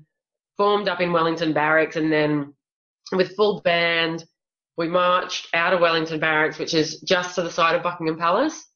[0.56, 2.54] formed up in Wellington Barracks, and then
[3.12, 4.24] with full band,
[4.76, 8.66] we marched out of Wellington Barracks, which is just to the side of Buckingham Palace,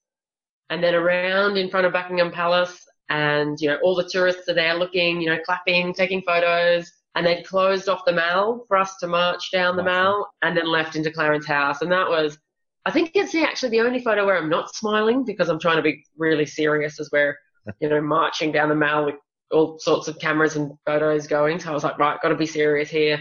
[0.68, 2.78] and then around in front of Buckingham Palace,
[3.09, 7.26] and, you know, all the tourists are there looking, you know, clapping, taking photos, and
[7.26, 10.96] they'd closed off the Mall for us to march down the Mall and then left
[10.96, 11.80] into Clarence House.
[11.80, 12.38] And that was,
[12.84, 15.82] I think it's actually the only photo where I'm not smiling because I'm trying to
[15.82, 17.36] be really serious as we're,
[17.80, 19.14] you know, marching down the Mall with
[19.52, 21.60] all sorts of cameras and photos going.
[21.60, 23.20] So I was like, right, got to be serious here.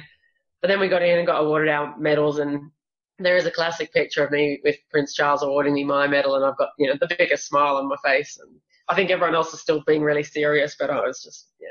[0.62, 2.72] But then we got in and got awarded our medals and
[3.20, 6.44] there is a classic picture of me with Prince Charles awarding me my medal and
[6.44, 8.40] I've got, you know, the biggest smile on my face.
[8.42, 8.58] And
[8.90, 11.68] I think everyone else is still being really serious, but I was just, yeah,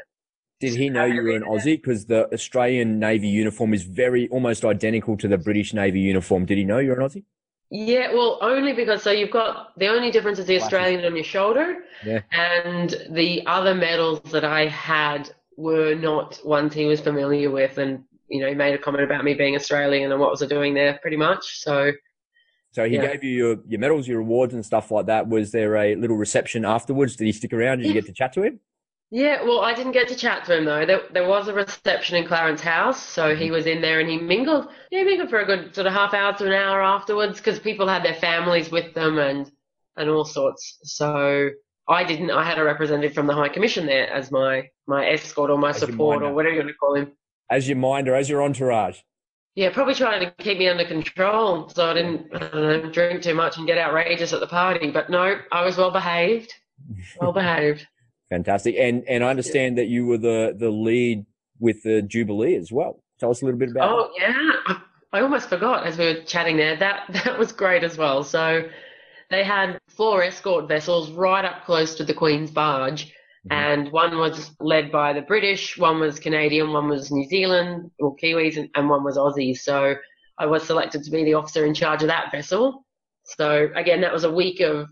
[0.63, 1.77] did he know you were an Aussie?
[1.77, 6.45] Because the Australian Navy uniform is very almost identical to the British Navy uniform.
[6.45, 7.25] Did he know you're an Aussie?
[7.69, 11.25] Yeah, well, only because so you've got the only difference is the Australian on your
[11.25, 12.21] shoulder, yeah.
[12.31, 18.05] and the other medals that I had were not ones he was familiar with, and
[18.29, 20.75] you know he made a comment about me being Australian and what was I doing
[20.75, 21.61] there, pretty much.
[21.61, 21.91] So,
[22.71, 23.07] so he yeah.
[23.07, 25.27] gave you your, your medals, your awards, and stuff like that.
[25.27, 27.17] Was there a little reception afterwards?
[27.17, 27.79] Did he stick around?
[27.79, 28.61] Did you get to chat to him?
[29.15, 30.87] Yeah, well, I didn't get to chat to him though.
[30.87, 33.53] There, there was a reception in Clarence House, so he mm-hmm.
[33.53, 34.69] was in there and he mingled.
[34.91, 37.87] Yeah, mingled for a good sort of half hour to an hour afterwards because people
[37.87, 39.53] had their families with them and
[39.99, 40.79] and all sorts.
[40.85, 41.51] So
[41.87, 42.31] I didn't.
[42.31, 45.71] I had a representative from the High Commission there as my my escort or my
[45.71, 47.13] as support or whatever you want to call him.
[47.51, 48.99] As your minder, as your entourage.
[49.55, 53.35] Yeah, probably trying to keep me under control so I didn't I know, drink too
[53.35, 54.91] much and get outrageous at the party.
[54.91, 56.55] But no, I was well behaved.
[57.21, 57.87] Well behaved.
[58.33, 58.77] Fantastic.
[58.79, 61.27] And and I understand that you were the the lead
[61.61, 63.03] with the Jubilee as well.
[63.21, 63.91] Tell us a little bit about.
[63.91, 64.79] Oh yeah,
[65.13, 66.75] I almost forgot as we were chatting there.
[66.75, 68.25] That that was great as well.
[68.25, 68.67] So
[69.29, 73.05] they had four escort vessels right up close to the Queen's barge.
[73.05, 73.53] Mm-hmm.
[73.53, 78.17] And one was led by the British, one was Canadian, one was New Zealand or
[78.17, 79.59] Kiwis, and, and one was Aussie.
[79.59, 79.95] So
[80.39, 82.87] I was selected to be the officer in charge of that vessel.
[83.25, 84.87] So again, that was a week of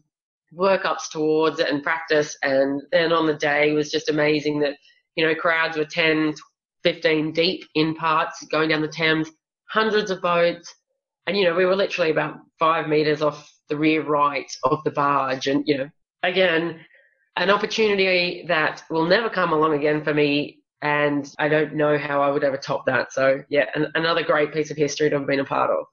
[0.55, 2.37] workups towards it and practice.
[2.43, 4.77] And then on the day was just amazing that,
[5.17, 6.35] you know, crowds were 10,
[6.83, 9.31] 15 deep in parts going down the Thames,
[9.69, 10.75] hundreds of boats.
[11.27, 14.91] And, you know, we were literally about five meters off the rear right of the
[14.91, 15.47] barge.
[15.47, 15.89] And, you know,
[16.23, 16.81] again,
[17.37, 20.59] an opportunity that will never come along again for me.
[20.83, 23.13] And I don't know how I would ever top that.
[23.13, 25.85] So, yeah, an, another great piece of history to have been a part of.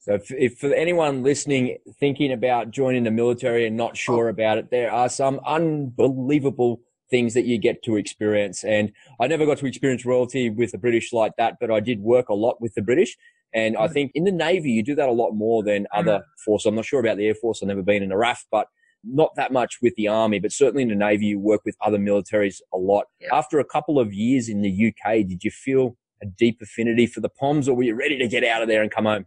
[0.00, 4.56] So if, if, for anyone listening, thinking about joining the military and not sure about
[4.56, 6.80] it, there are some unbelievable
[7.10, 8.64] things that you get to experience.
[8.64, 12.00] And I never got to experience royalty with the British like that, but I did
[12.00, 13.16] work a lot with the British.
[13.52, 16.42] And I think in the Navy, you do that a lot more than other mm.
[16.44, 16.66] forces.
[16.66, 17.62] I'm not sure about the Air Force.
[17.62, 18.68] I've never been in a RAF, but
[19.04, 21.98] not that much with the Army, but certainly in the Navy, you work with other
[21.98, 23.06] militaries a lot.
[23.20, 23.28] Yeah.
[23.32, 27.20] After a couple of years in the UK, did you feel a deep affinity for
[27.20, 29.26] the POMs or were you ready to get out of there and come home?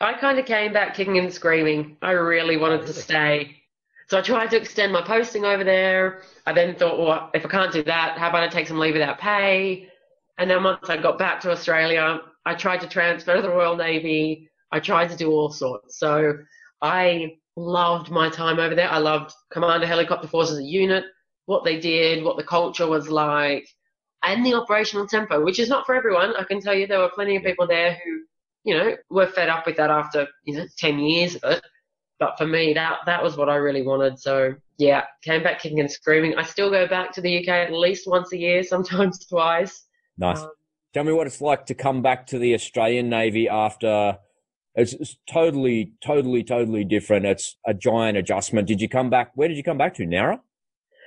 [0.00, 1.96] I kind of came back kicking and screaming.
[2.02, 3.56] I really wanted to stay.
[4.08, 6.22] So I tried to extend my posting over there.
[6.46, 8.94] I then thought, well, if I can't do that, how about I take some leave
[8.94, 9.88] without pay?
[10.36, 13.76] And then once I got back to Australia, I tried to transfer to the Royal
[13.76, 14.50] Navy.
[14.70, 15.98] I tried to do all sorts.
[15.98, 16.38] So
[16.82, 18.90] I loved my time over there.
[18.90, 21.04] I loved Commando Helicopter Force as a unit,
[21.46, 23.66] what they did, what the culture was like,
[24.22, 26.34] and the operational tempo, which is not for everyone.
[26.36, 28.24] I can tell you there were plenty of people there who
[28.64, 31.62] you know, we're fed up with that after, you know, 10 years of it.
[32.18, 34.18] But for me, that, that was what I really wanted.
[34.18, 36.34] So yeah, came back kicking and screaming.
[36.36, 39.84] I still go back to the UK at least once a year, sometimes twice.
[40.18, 40.40] Nice.
[40.40, 40.50] Um,
[40.94, 44.16] Tell me what it's like to come back to the Australian Navy after
[44.76, 47.26] it's, it's, totally, totally, totally different.
[47.26, 48.68] It's a giant adjustment.
[48.68, 49.32] Did you come back?
[49.34, 50.04] Where did you come back to?
[50.04, 50.38] Nowra?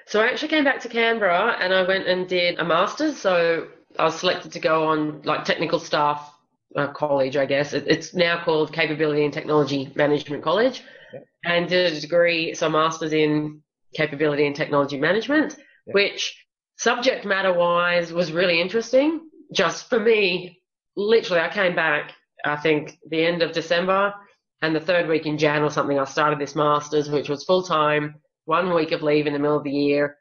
[0.05, 3.17] So I actually came back to Canberra and I went and did a master's.
[3.17, 6.33] So I was selected to go on like technical staff
[6.75, 7.73] uh, college, I guess.
[7.73, 10.83] It, it's now called Capability and Technology Management College,
[11.45, 13.61] and did a degree, so master's in
[13.95, 15.55] Capability and Technology Management,
[15.85, 16.45] which
[16.77, 19.29] subject matter wise was really interesting.
[19.53, 20.61] Just for me,
[20.95, 22.11] literally, I came back,
[22.45, 24.13] I think, the end of December,
[24.61, 27.63] and the third week in Jan or something, I started this master's, which was full
[27.63, 28.15] time,
[28.45, 30.17] one week of leave in the middle of the year,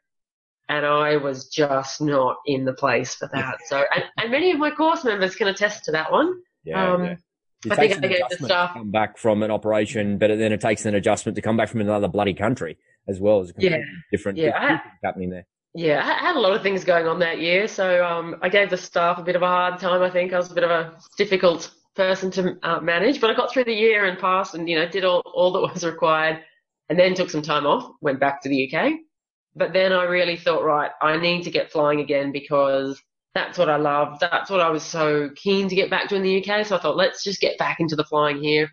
[0.69, 3.57] and I was just not in the place for that.
[3.67, 6.33] So, and, and many of my course members can attest to that one.
[6.63, 7.15] Yeah, um, yeah.
[7.65, 10.61] It I think I gave the staff come back from an operation, but then it
[10.61, 13.77] takes an adjustment to come back from another bloody country as well as yeah,
[14.11, 15.47] different yeah, had, happening there.
[15.73, 18.69] Yeah, I had a lot of things going on that year, so um, I gave
[18.69, 20.01] the staff a bit of a hard time.
[20.01, 23.33] I think I was a bit of a difficult person to uh, manage, but I
[23.33, 26.41] got through the year and passed and, you know, did all, all that was required
[26.89, 28.93] and then took some time off, went back to the UK.
[29.57, 33.01] But then I really thought, right, I need to get flying again because
[33.33, 34.19] that's what I love.
[34.19, 36.65] That's what I was so keen to get back to in the UK.
[36.65, 38.69] So I thought, let's just get back into the flying here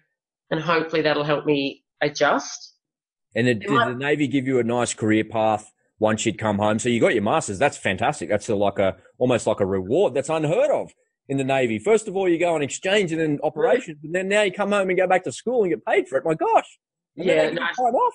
[0.51, 2.75] and hopefully that'll help me adjust.
[3.35, 6.79] And did, did the Navy give you a nice career path once you'd come home?
[6.79, 7.59] So you got your masters.
[7.59, 8.29] That's fantastic.
[8.29, 10.15] That's a, like a almost like a reward.
[10.15, 10.93] That's unheard of
[11.29, 11.79] in the Navy.
[11.79, 14.71] First of all, you go on exchange and then operations, and then now you come
[14.71, 16.25] home and go back to school and get paid for it.
[16.25, 16.79] My gosh.
[17.17, 17.77] And yeah, nice.
[17.77, 18.15] time off.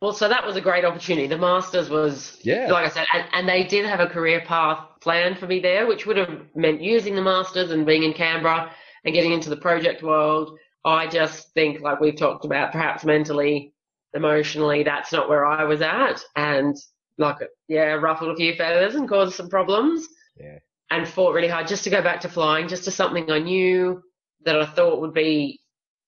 [0.00, 1.26] Well, so that was a great opportunity.
[1.26, 2.72] The Masters was, yeah.
[2.72, 5.86] like I said, and, and, they did have a career path planned for me there,
[5.86, 8.72] which would have meant using the Masters and being in Canberra
[9.04, 10.58] and getting into the project world.
[10.86, 13.74] I just think, like we've talked about, perhaps mentally,
[14.14, 16.22] emotionally, that's not where I was at.
[16.34, 16.74] And,
[17.18, 17.36] like,
[17.68, 20.08] yeah, ruffled a few feathers and caused some problems.
[20.38, 23.38] Yeah and fought really hard just to go back to flying, just to something I
[23.38, 24.02] knew
[24.44, 25.60] that I thought would be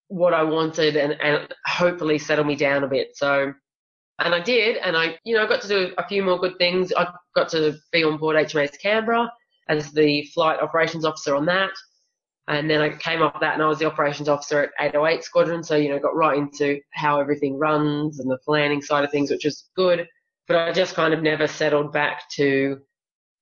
[0.09, 3.17] what I wanted and, and hopefully settle me down a bit.
[3.17, 3.53] So,
[4.25, 6.57] and I did, and I, you know, I got to do a few more good
[6.59, 6.93] things.
[6.97, 9.31] I got to be on board HMAS Canberra
[9.69, 11.71] as the flight operations officer on that.
[12.49, 15.63] And then I came off that and I was the operations officer at 808 Squadron.
[15.63, 19.31] So, you know, got right into how everything runs and the planning side of things,
[19.31, 20.09] which was good.
[20.49, 22.81] But I just kind of never settled back to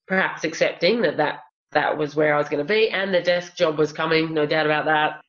[0.07, 1.41] perhaps accepting that that,
[1.73, 4.45] that was where I was going to be, and the desk job was coming, no
[4.45, 5.21] doubt about that.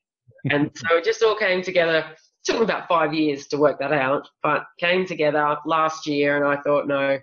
[0.49, 2.03] and so it just all came together.
[2.43, 6.45] Took me about five years to work that out, but came together last year, and
[6.45, 7.19] I thought, no,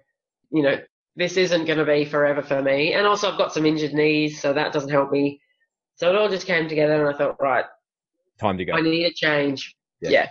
[0.51, 0.79] you know,
[1.17, 2.95] this isn't going to be forever for me.
[2.95, 5.41] And also, I've got some injured knees, so that doesn't help me.
[5.97, 7.65] So it all just came together, and I thought, right,
[8.39, 8.75] time to go.
[8.75, 9.75] I need a change.
[10.01, 10.11] Yeah.
[10.11, 10.29] yeah.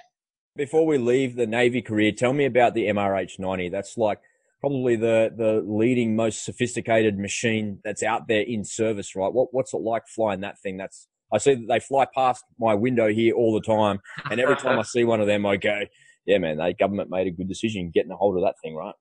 [0.55, 3.69] Before we leave the Navy career, tell me about the MRH 90.
[3.69, 4.19] That's like
[4.59, 9.31] probably the the leading most sophisticated machine that's out there in service, right?
[9.31, 10.77] What what's it like flying that thing?
[10.77, 13.99] That's I see that they fly past my window here all the time,
[14.29, 15.81] and every time I see one of them, I go,
[16.25, 18.95] "Yeah, man, the government made a good decision getting a hold of that thing, right?"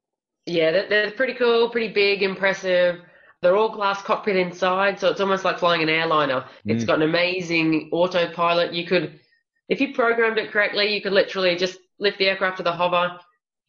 [0.47, 3.01] Yeah, they're, pretty cool, pretty big, impressive.
[3.43, 6.45] They're all glass cockpit inside, so it's almost like flying an airliner.
[6.67, 6.75] Mm.
[6.75, 8.73] It's got an amazing autopilot.
[8.73, 9.21] You could,
[9.69, 13.19] if you programmed it correctly, you could literally just lift the aircraft to the hover,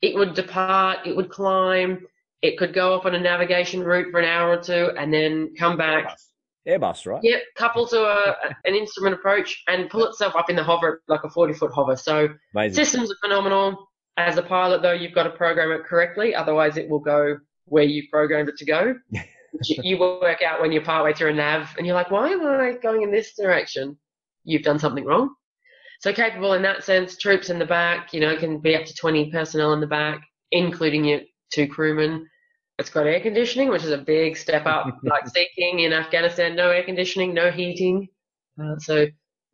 [0.01, 2.05] it would depart, it would climb,
[2.41, 5.53] it could go off on a navigation route for an hour or two and then
[5.57, 6.17] come back.
[6.67, 7.23] Airbus, right?
[7.23, 11.23] Yep, couple to a, an instrument approach and pull itself up in the hover like
[11.23, 11.95] a 40 foot hover.
[11.95, 12.75] So Amazing.
[12.75, 13.87] systems are phenomenal.
[14.17, 17.83] As a pilot, though, you've got to program it correctly, otherwise it will go where
[17.83, 18.95] you programmed it to go.
[19.11, 22.45] you, you work out when you're partway through a nav and you're like, why am
[22.45, 23.97] I going in this direction?
[24.43, 25.35] You've done something wrong.
[25.99, 28.93] So capable in that sense, troops in the back, you know, can be up to
[28.93, 32.27] 20 personnel in the back, including your two crewmen.
[32.79, 36.55] It's got air conditioning, which is a big step up, like Sea King in Afghanistan,
[36.55, 38.07] no air conditioning, no heating.
[38.61, 39.07] Uh, so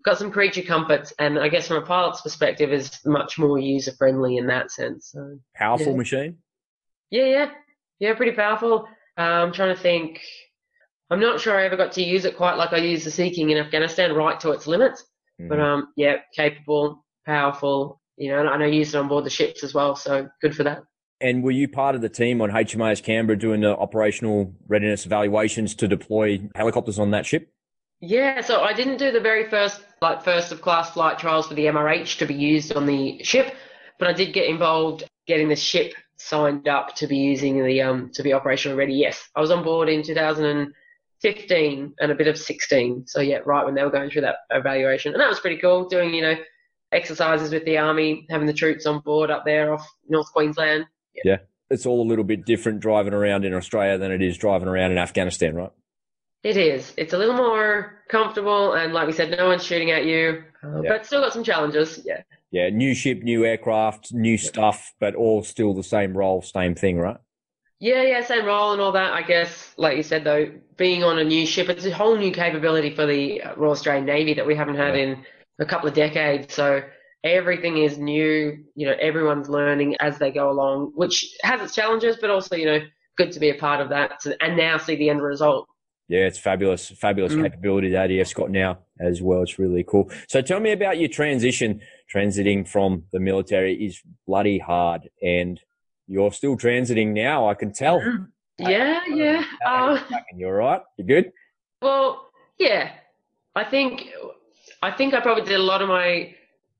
[0.04, 3.94] got some creature comforts, and I guess from a pilot's perspective, is much more user
[3.94, 5.12] friendly in that sense.
[5.12, 5.98] So, powerful yeah.
[5.98, 6.38] machine.
[7.10, 7.52] Yeah, yeah,
[8.00, 8.88] yeah, pretty powerful.
[9.18, 10.20] Uh, I'm trying to think.
[11.10, 13.52] I'm not sure I ever got to use it quite like I used the Sea-King
[13.52, 15.06] in Afghanistan, right to its limits.
[15.40, 15.50] Mm.
[15.50, 18.02] But um, yeah, capable, powerful.
[18.18, 20.28] You know, and I know you used it on board the ships as well, so
[20.42, 20.84] good for that.
[21.24, 25.74] And were you part of the team on HMAS Canberra doing the operational readiness evaluations
[25.76, 27.50] to deploy helicopters on that ship?
[28.02, 31.54] Yeah, so I didn't do the very first, like first of class flight trials for
[31.54, 33.56] the MRH to be used on the ship,
[34.00, 38.12] but I did get involved getting the ship signed up to be using the um
[38.16, 38.94] to be operational ready.
[38.94, 43.08] Yes, I was on board in 2015 and a bit of 16.
[43.08, 45.88] So yeah, right when they were going through that evaluation, and that was pretty cool.
[45.88, 46.36] Doing you know
[46.92, 50.86] exercises with the army, having the troops on board up there off North Queensland.
[51.16, 51.22] Yeah.
[51.26, 51.38] yeah.
[51.70, 54.92] It's all a little bit different driving around in Australia than it is driving around
[54.92, 55.72] in Afghanistan, right?
[56.44, 56.94] It is.
[56.98, 60.82] It's a little more comfortable, and like we said, no one's shooting at you, uh,
[60.82, 60.90] yeah.
[60.90, 62.02] but still got some challenges.
[62.06, 62.22] Yeah.
[62.52, 67.00] Yeah, new ship, new aircraft, new stuff, but all still the same role, same thing,
[67.00, 67.18] right?
[67.80, 69.12] Yeah, yeah, same role and all that.
[69.12, 72.32] I guess, like you said, though, being on a new ship, it's a whole new
[72.32, 75.04] capability for the Royal Australian Navy that we haven't had yeah.
[75.04, 75.26] in
[75.60, 76.54] a couple of decades.
[76.54, 76.84] So
[77.24, 78.64] everything is new.
[78.76, 82.66] You know, everyone's learning as they go along, which has its challenges, but also, you
[82.66, 82.80] know,
[83.18, 85.68] good to be a part of that and now see the end result.
[86.10, 87.44] Yeah, it's fabulous, fabulous mm.
[87.44, 89.42] capability that ADF's got now as well.
[89.42, 90.12] It's really cool.
[90.28, 91.82] So tell me about your transition.
[92.14, 95.60] Transiting from the military is bloody hard and
[96.08, 97.50] you're still transiting now.
[97.50, 98.00] I can tell.
[98.00, 98.28] Mm.
[98.60, 99.44] Yeah, yeah.
[99.66, 100.00] Uh,
[100.36, 100.82] you're right.
[100.98, 101.32] You're good?
[101.82, 102.92] Well, yeah.
[103.56, 104.10] I think
[104.82, 106.36] I think I probably did a lot of my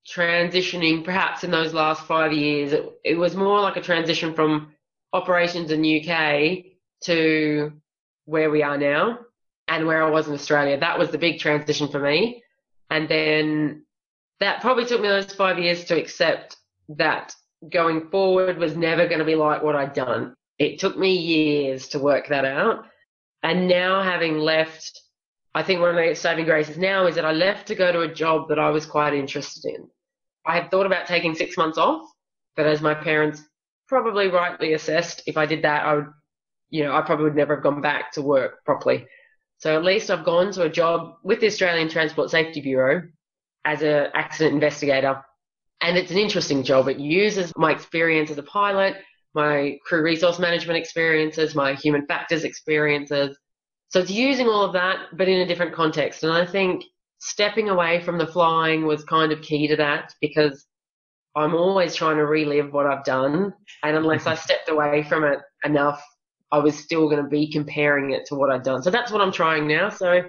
[0.08, 2.74] transitioning, perhaps in those last five years.
[2.74, 4.74] It, it was more like a transition from
[5.14, 6.66] operations in UK
[7.02, 7.72] to
[8.26, 9.20] where we are now
[9.68, 10.80] and where I was in Australia.
[10.80, 12.44] That was the big transition for me.
[12.90, 13.86] And then
[14.40, 16.58] that probably took me those five years to accept
[16.90, 17.34] that
[17.70, 20.36] going forward was never going to be like what I'd done.
[20.60, 22.86] It took me years to work that out.
[23.42, 25.02] And now having left,
[25.56, 28.02] I think one of the saving graces now is that I left to go to
[28.02, 29.88] a job that I was quite interested in.
[30.46, 32.10] I had thought about taking six months off,
[32.56, 33.42] but as my parents
[33.88, 36.08] probably rightly assessed, if I did that, I would,
[36.70, 39.06] you know, I probably would never have gone back to work properly.
[39.60, 43.04] So at least I've gone to a job with the Australian Transport Safety Bureau
[43.64, 45.24] as an accident investigator.
[45.82, 46.88] And it's an interesting job.
[46.88, 48.96] It uses my experience as a pilot,
[49.34, 53.38] my crew resource management experiences, my human factors experiences.
[53.94, 56.24] So it's using all of that, but in a different context.
[56.24, 56.84] And I think
[57.20, 60.66] stepping away from the flying was kind of key to that because
[61.36, 63.54] I'm always trying to relive what I've done.
[63.84, 66.04] And unless I stepped away from it enough,
[66.52, 68.82] I was still going to be comparing it to what I'd done.
[68.82, 69.90] So that's what I'm trying now.
[69.90, 70.24] So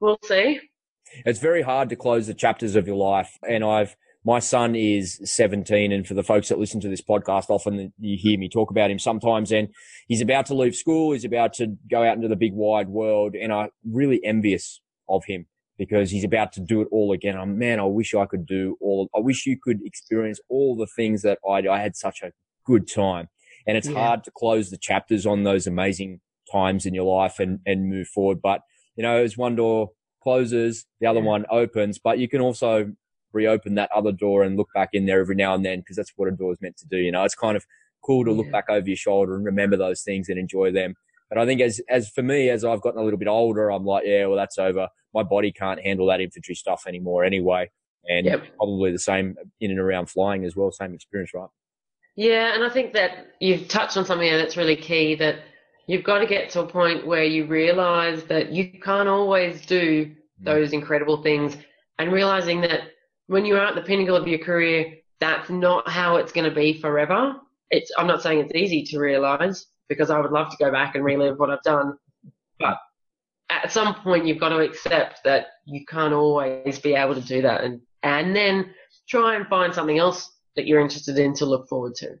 [0.00, 0.58] we'll see.
[1.24, 3.38] It's very hard to close the chapters of your life.
[3.48, 3.94] And I've,
[4.24, 8.16] my son is 17 and for the folks that listen to this podcast often you
[8.18, 9.68] hear me talk about him sometimes and
[10.08, 13.34] he's about to leave school he's about to go out into the big wide world
[13.34, 15.46] and i'm really envious of him
[15.78, 18.76] because he's about to do it all again I'm, man i wish i could do
[18.80, 22.32] all i wish you could experience all the things that i i had such a
[22.64, 23.28] good time
[23.66, 23.98] and it's yeah.
[23.98, 28.08] hard to close the chapters on those amazing times in your life and and move
[28.08, 28.62] forward but
[28.96, 29.90] you know as one door
[30.22, 31.26] closes, the other yeah.
[31.26, 32.92] one opens, but you can also
[33.32, 36.12] reopen that other door and look back in there every now and then because that's
[36.16, 36.96] what a door is meant to do.
[36.96, 37.64] You know, it's kind of
[38.02, 38.52] cool to look yeah.
[38.52, 40.94] back over your shoulder and remember those things and enjoy them.
[41.28, 43.84] But I think as, as for me, as I've gotten a little bit older, I'm
[43.84, 44.88] like, yeah, well, that's over.
[45.14, 47.70] My body can't handle that infantry stuff anymore anyway.
[48.08, 48.42] And yep.
[48.56, 50.72] probably the same in and around flying as well.
[50.72, 51.48] Same experience, right?
[52.16, 52.54] Yeah.
[52.54, 55.36] And I think that you've touched on something that's really key that
[55.86, 60.06] you've got to get to a point where you realize that you can't always do
[60.06, 60.14] mm.
[60.40, 61.56] those incredible things
[61.98, 62.80] and realizing that
[63.30, 66.72] when you're at the pinnacle of your career, that's not how it's going to be
[66.80, 67.36] forever.
[67.70, 70.96] It's, I'm not saying it's easy to realize because I would love to go back
[70.96, 71.96] and relive what I've done,
[72.58, 72.78] but
[73.48, 77.40] at some point you've got to accept that you can't always be able to do
[77.42, 78.74] that and, and then
[79.08, 82.16] try and find something else that you're interested in to look forward to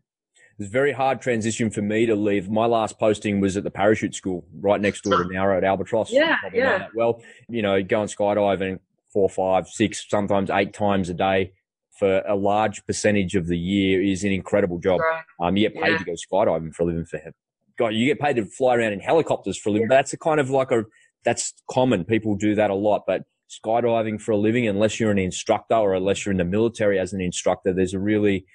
[0.58, 2.50] was a very hard transition for me to leave.
[2.50, 6.12] My last posting was at the parachute school right next door to Nowra at Albatross.
[6.12, 6.88] Yeah, yeah.
[6.94, 8.78] Well, you know, going skydiving
[9.12, 11.52] four, five, six, sometimes eight times a day
[11.98, 15.00] for a large percentage of the year is an incredible job.
[15.00, 15.22] Right.
[15.40, 15.98] Um, you get paid yeah.
[15.98, 17.32] to go skydiving for a living for him.
[17.78, 19.88] God, you get paid to fly around in helicopters for a living.
[19.90, 19.96] Yeah.
[19.96, 20.84] That's a kind of like a,
[21.24, 22.04] that's common.
[22.04, 25.94] People do that a lot, but skydiving for a living, unless you're an instructor or
[25.94, 28.46] unless you're in the military as an instructor, there's a really,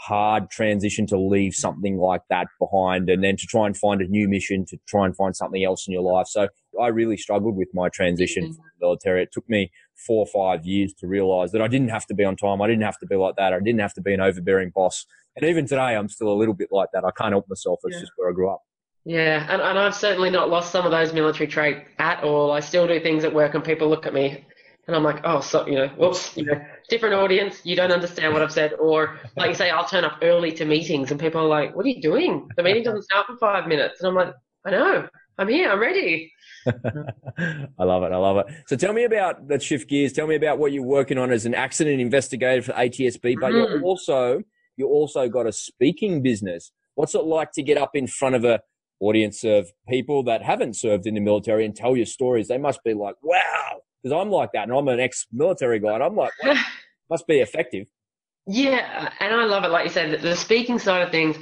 [0.00, 4.06] hard transition to leave something like that behind and then to try and find a
[4.06, 6.26] new mission, to try and find something else in your life.
[6.26, 6.48] So
[6.80, 8.54] I really struggled with my transition mm-hmm.
[8.54, 9.22] from the military.
[9.22, 9.70] It took me
[10.06, 12.62] four or five years to realize that I didn't have to be on time.
[12.62, 13.52] I didn't have to be like that.
[13.52, 15.06] I didn't have to be an overbearing boss.
[15.36, 17.04] And even today, I'm still a little bit like that.
[17.04, 17.80] I can't help myself.
[17.84, 18.00] It's yeah.
[18.00, 18.62] just where I grew up.
[19.04, 22.52] Yeah, and, and I've certainly not lost some of those military traits at all.
[22.52, 24.44] I still do things at work and people look at me
[24.86, 28.32] and I'm like, oh, so, you know, whoops, you know, different audience, you don't understand
[28.32, 28.74] what I've said.
[28.74, 31.86] Or like you say, I'll turn up early to meetings and people are like, what
[31.86, 32.48] are you doing?
[32.56, 34.00] The meeting doesn't start for five minutes.
[34.00, 34.34] And I'm like,
[34.66, 36.32] I know, I'm here, I'm ready.
[36.66, 38.12] I love it.
[38.12, 38.46] I love it.
[38.66, 40.12] So tell me about that shift gears.
[40.12, 43.54] Tell me about what you're working on as an accident investigator for ATSB, but mm.
[43.54, 44.42] you're also,
[44.76, 46.72] you also got a speaking business.
[46.94, 48.60] What's it like to get up in front of a
[49.00, 52.48] audience of people that haven't served in the military and tell your stories?
[52.48, 56.02] They must be like, wow, because I'm like that, and I'm an ex-military guy, and
[56.02, 56.56] I'm like, well,
[57.10, 57.86] must be effective.
[58.46, 59.68] Yeah, and I love it.
[59.68, 61.36] Like you said, the speaking side of things,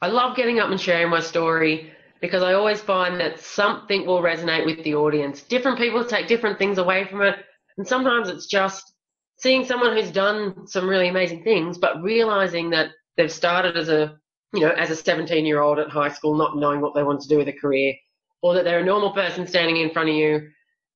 [0.00, 1.92] I love getting up and sharing my story
[2.22, 5.42] because I always find that something will resonate with the audience.
[5.42, 7.36] Different people take different things away from it,
[7.76, 8.94] and sometimes it's just
[9.36, 14.16] seeing someone who's done some really amazing things, but realizing that they've started as a
[14.54, 17.20] you know as a 17 year old at high school, not knowing what they want
[17.20, 17.92] to do with a career,
[18.40, 20.48] or that they're a normal person standing in front of you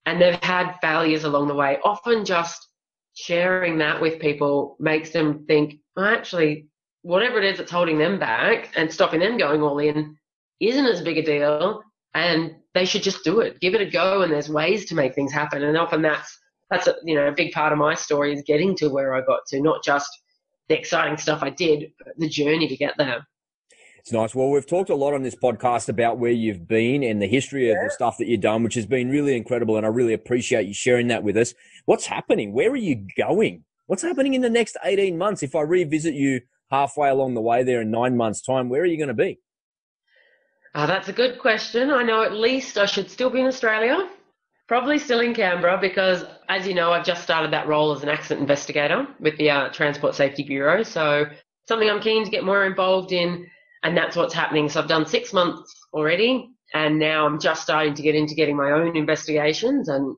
[0.07, 1.79] and they've had failures along the way.
[1.85, 2.69] Often just
[3.15, 6.69] sharing that with people makes them think, well, actually,
[7.03, 10.17] whatever it is that's holding them back and stopping them going all in
[10.61, 11.83] isn't as big a deal
[12.15, 13.61] and they should just do it.
[13.61, 15.63] Give it a go and there's ways to make things happen.
[15.63, 16.39] And often that's
[16.71, 19.21] that's a you know a big part of my story is getting to where I
[19.21, 20.09] got to, not just
[20.69, 23.27] the exciting stuff I did, but the journey to get there.
[23.99, 24.37] It's nice.
[24.37, 27.71] Well, we've talked a lot on this podcast about where you've been and the history
[27.71, 29.77] of the stuff that you've done, which has been really incredible.
[29.77, 31.55] And I really appreciate you sharing that with us.
[31.87, 32.53] What's happening?
[32.53, 33.65] Where are you going?
[33.87, 35.43] What's happening in the next 18 months?
[35.43, 36.41] If I revisit you
[36.71, 39.41] halfway along the way there in nine months' time, where are you going to be?
[40.77, 41.91] Uh, that's a good question.
[41.91, 44.11] I know at least I should still be in Australia.
[44.69, 48.11] Probably still in Canberra because, as you know, I've just started that role as an
[48.11, 50.83] accident investigator with the uh, Transport Safety Bureau.
[50.83, 51.25] So,
[51.67, 53.47] something I'm keen to get more involved in,
[53.85, 54.69] and that's what's happening.
[54.69, 58.57] So, I've done six months already, and now I'm just starting to get into getting
[58.57, 60.15] my own investigations and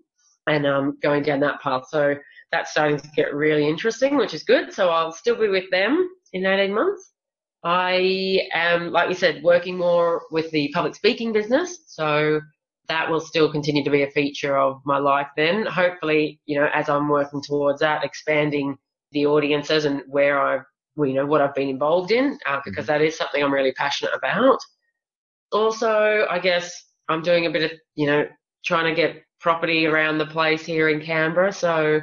[0.48, 1.84] and um, going down that path.
[1.88, 2.16] So,
[2.50, 4.72] that's starting to get really interesting, which is good.
[4.72, 7.12] So, I'll still be with them in 18 months.
[7.64, 11.80] I am, like you said, working more with the public speaking business.
[11.86, 12.40] So,
[12.88, 15.66] that will still continue to be a feature of my life then.
[15.66, 18.76] Hopefully, you know, as I'm working towards that, expanding
[19.12, 20.62] the audiences and where I've,
[20.96, 22.92] you know, what I've been involved in, uh, because mm-hmm.
[22.92, 24.59] that is something I'm really passionate about.
[25.52, 26.72] Also, I guess
[27.09, 28.26] I'm doing a bit of, you know,
[28.64, 31.52] trying to get property around the place here in Canberra.
[31.52, 32.00] So,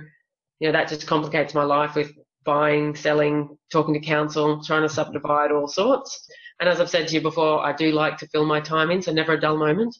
[0.59, 2.11] you know, that just complicates my life with
[2.45, 6.27] buying, selling, talking to council, trying to subdivide all sorts.
[6.59, 9.01] And as I've said to you before, I do like to fill my time in,
[9.01, 9.97] so never a dull moment.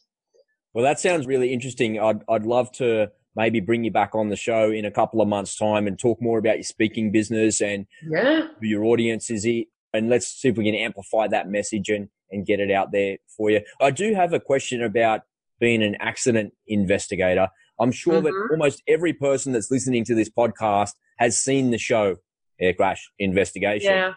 [0.72, 1.98] Well, that sounds really interesting.
[1.98, 5.28] I'd, I'd love to maybe bring you back on the show in a couple of
[5.28, 8.48] months' time and talk more about your speaking business and yeah.
[8.60, 9.44] who your audience is.
[9.44, 9.66] It.
[9.92, 13.18] And let's see if we can amplify that message and, and get it out there
[13.36, 13.60] for you.
[13.80, 15.22] I do have a question about
[15.60, 17.48] being an accident investigator.
[17.78, 18.24] I'm sure mm-hmm.
[18.24, 22.16] that almost every person that's listening to this podcast has seen the show
[22.60, 23.92] Air Crash Investigation.
[23.92, 24.12] Yeah.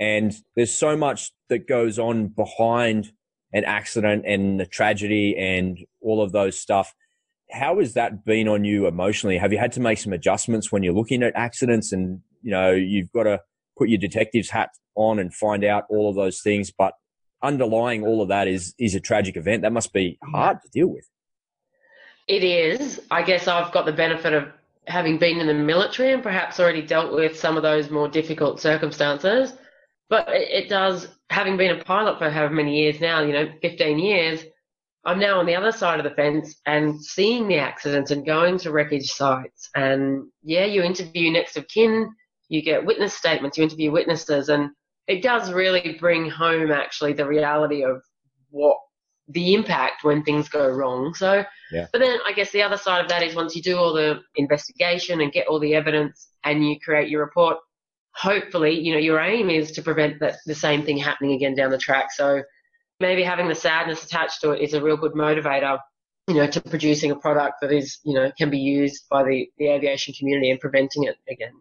[0.00, 3.12] And there's so much that goes on behind
[3.52, 6.94] an accident and the tragedy and all of those stuff.
[7.50, 9.38] How has that been on you emotionally?
[9.38, 12.72] Have you had to make some adjustments when you're looking at accidents and, you know,
[12.72, 13.40] you've got to
[13.78, 16.70] put your detective's hat on and find out all of those things.
[16.76, 16.92] But
[17.42, 19.62] underlying all of that is, is a tragic event.
[19.62, 21.08] That must be hard to deal with.
[22.26, 23.00] It is.
[23.10, 24.48] I guess I've got the benefit of
[24.88, 28.60] having been in the military and perhaps already dealt with some of those more difficult
[28.60, 29.52] circumstances.
[30.08, 33.98] But it, does, having been a pilot for however many years now, you know, 15
[33.98, 34.44] years,
[35.04, 38.58] I'm now on the other side of the fence and seeing the accidents and going
[38.58, 39.68] to wreckage sites.
[39.74, 42.10] And yeah, you interview next of kin,
[42.48, 44.70] you get witness statements, you interview witnesses, and
[45.06, 48.02] it does really bring home actually the reality of
[48.50, 48.78] what
[49.28, 51.14] the impact when things go wrong.
[51.14, 51.86] So, yeah.
[51.92, 54.20] but then I guess the other side of that is once you do all the
[54.36, 57.58] investigation and get all the evidence and you create your report,
[58.14, 61.70] hopefully, you know, your aim is to prevent that the same thing happening again down
[61.70, 62.10] the track.
[62.12, 62.42] So
[63.00, 65.78] maybe having the sadness attached to it is a real good motivator,
[66.26, 69.48] you know, to producing a product that is, you know, can be used by the,
[69.58, 71.52] the aviation community and preventing it again.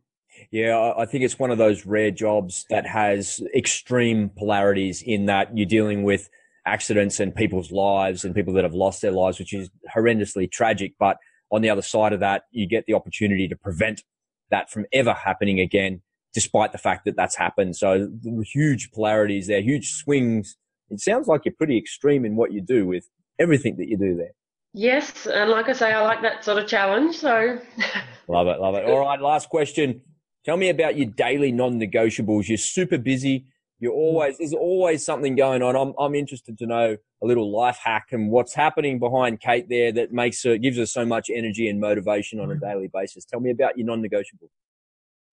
[0.51, 5.57] Yeah, I think it's one of those rare jobs that has extreme polarities in that
[5.57, 6.29] you're dealing with
[6.67, 10.93] accidents and people's lives and people that have lost their lives, which is horrendously tragic.
[10.99, 11.17] But
[11.51, 14.03] on the other side of that, you get the opportunity to prevent
[14.51, 16.01] that from ever happening again
[16.33, 17.75] despite the fact that that's happened.
[17.75, 18.09] So
[18.43, 20.55] huge polarities there, huge swings.
[20.89, 23.09] It sounds like you're pretty extreme in what you do with
[23.39, 24.33] everything that you do there.
[24.73, 27.17] Yes, and like I say, I like that sort of challenge.
[27.17, 27.59] So
[28.27, 28.85] love it, love it.
[28.85, 30.01] All right, last question.
[30.45, 32.47] Tell me about your daily non-negotiables.
[32.47, 33.47] You're super busy.
[33.79, 33.97] You're mm.
[33.97, 35.75] always there's always something going on.
[35.75, 39.91] I'm I'm interested to know a little life hack and what's happening behind Kate there
[39.93, 42.61] that makes her gives her so much energy and motivation on a mm.
[42.61, 43.25] daily basis.
[43.25, 44.49] Tell me about your non-negotiables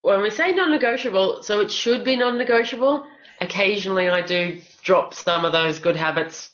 [0.05, 3.07] when we say non-negotiable, so it should be non-negotiable.
[3.41, 6.51] Occasionally, I do drop some of those good habits,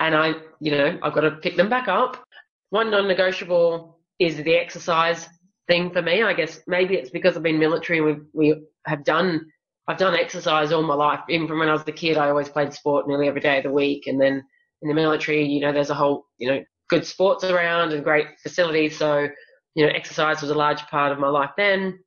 [0.00, 2.22] and I, you know, I've got to pick them back up.
[2.68, 5.26] One non-negotiable is the exercise
[5.66, 6.22] thing for me.
[6.22, 9.46] I guess maybe it's because I've been military and we we have done.
[9.90, 11.20] I've done exercise all my life.
[11.28, 13.64] Even from when I was a kid, I always played sport nearly every day of
[13.64, 14.06] the week.
[14.06, 14.44] And then
[14.82, 18.26] in the military, you know, there's a whole, you know, good sports around and great
[18.40, 18.96] facilities.
[18.96, 19.28] So,
[19.74, 21.98] you know, exercise was a large part of my life then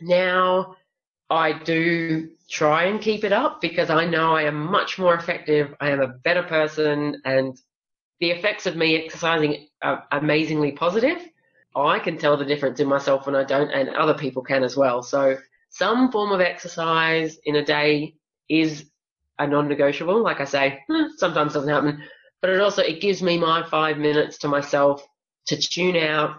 [0.00, 0.74] now
[1.30, 5.74] I do try and keep it up because I know I am much more effective.
[5.80, 7.56] I am a better person and
[8.20, 11.18] the effects of me exercising are amazingly positive.
[11.76, 14.76] I can tell the difference in myself when I don't and other people can as
[14.76, 15.02] well.
[15.02, 15.36] So
[15.74, 18.14] some form of exercise in a day
[18.48, 18.88] is
[19.40, 20.22] a non-negotiable.
[20.22, 22.02] Like I say, eh, sometimes doesn't happen,
[22.40, 25.04] but it also, it gives me my five minutes to myself
[25.46, 26.36] to tune out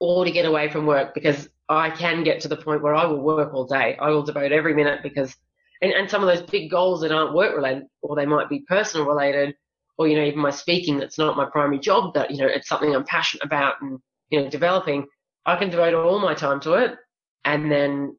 [0.00, 3.06] or to get away from work because I can get to the point where I
[3.06, 3.96] will work all day.
[4.00, 5.34] I will devote every minute because,
[5.80, 8.64] and, and some of those big goals that aren't work related, or they might be
[8.68, 9.54] personal related,
[9.96, 12.68] or, you know, even my speaking that's not my primary job, but, you know, it's
[12.68, 14.00] something I'm passionate about and,
[14.30, 15.06] you know, developing,
[15.46, 16.96] I can devote all my time to it.
[17.44, 18.16] And then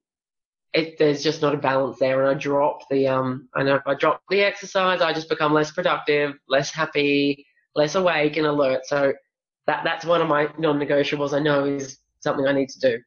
[0.74, 2.22] it, there's just not a balance there.
[2.24, 5.53] And I drop the, um, I know if I drop the exercise, I just become
[5.53, 7.45] less productive, less happy,
[7.76, 8.86] less awake and alert.
[8.86, 9.13] So
[9.68, 12.99] that, that's one of my non-negotiables I know is something I need to do.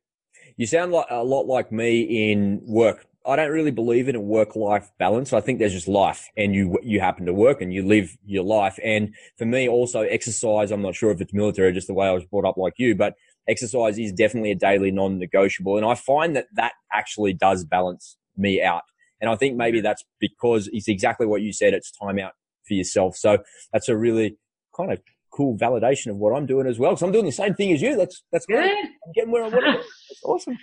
[0.57, 3.07] You sound like a lot like me in work.
[3.27, 5.35] I don't really believe in a work life balance.
[5.35, 8.45] I think there's just life and you, you happen to work and you live your
[8.45, 8.79] life.
[8.83, 12.13] And for me also exercise, I'm not sure if it's military, just the way I
[12.13, 13.15] was brought up like you, but
[13.49, 15.77] exercise is definitely a daily non-negotiable.
[15.77, 18.83] And I find that that actually does balance me out.
[19.21, 21.75] And I think maybe that's because it's exactly what you said.
[21.75, 22.33] It's time out
[22.67, 23.17] for yourself.
[23.17, 23.39] So
[23.73, 24.37] that's a really
[24.77, 25.01] kind of
[25.33, 26.97] cool validation of what I'm doing as well.
[26.97, 27.97] So I'm doing the same thing as you.
[27.97, 28.65] That's that's good.
[28.65, 29.79] I'm getting where I want to go.
[29.79, 30.59] That's awesome.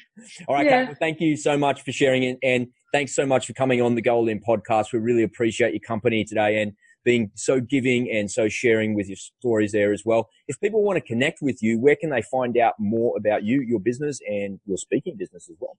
[0.47, 0.86] All right, yeah.
[0.86, 3.95] Kate, thank you so much for sharing it, and thanks so much for coming on
[3.95, 4.93] the Go All In podcast.
[4.93, 6.73] We really appreciate your company today and
[7.06, 10.28] being so giving and so sharing with your stories there as well.
[10.47, 13.62] If people want to connect with you, where can they find out more about you,
[13.62, 15.78] your business, and your speaking business as well?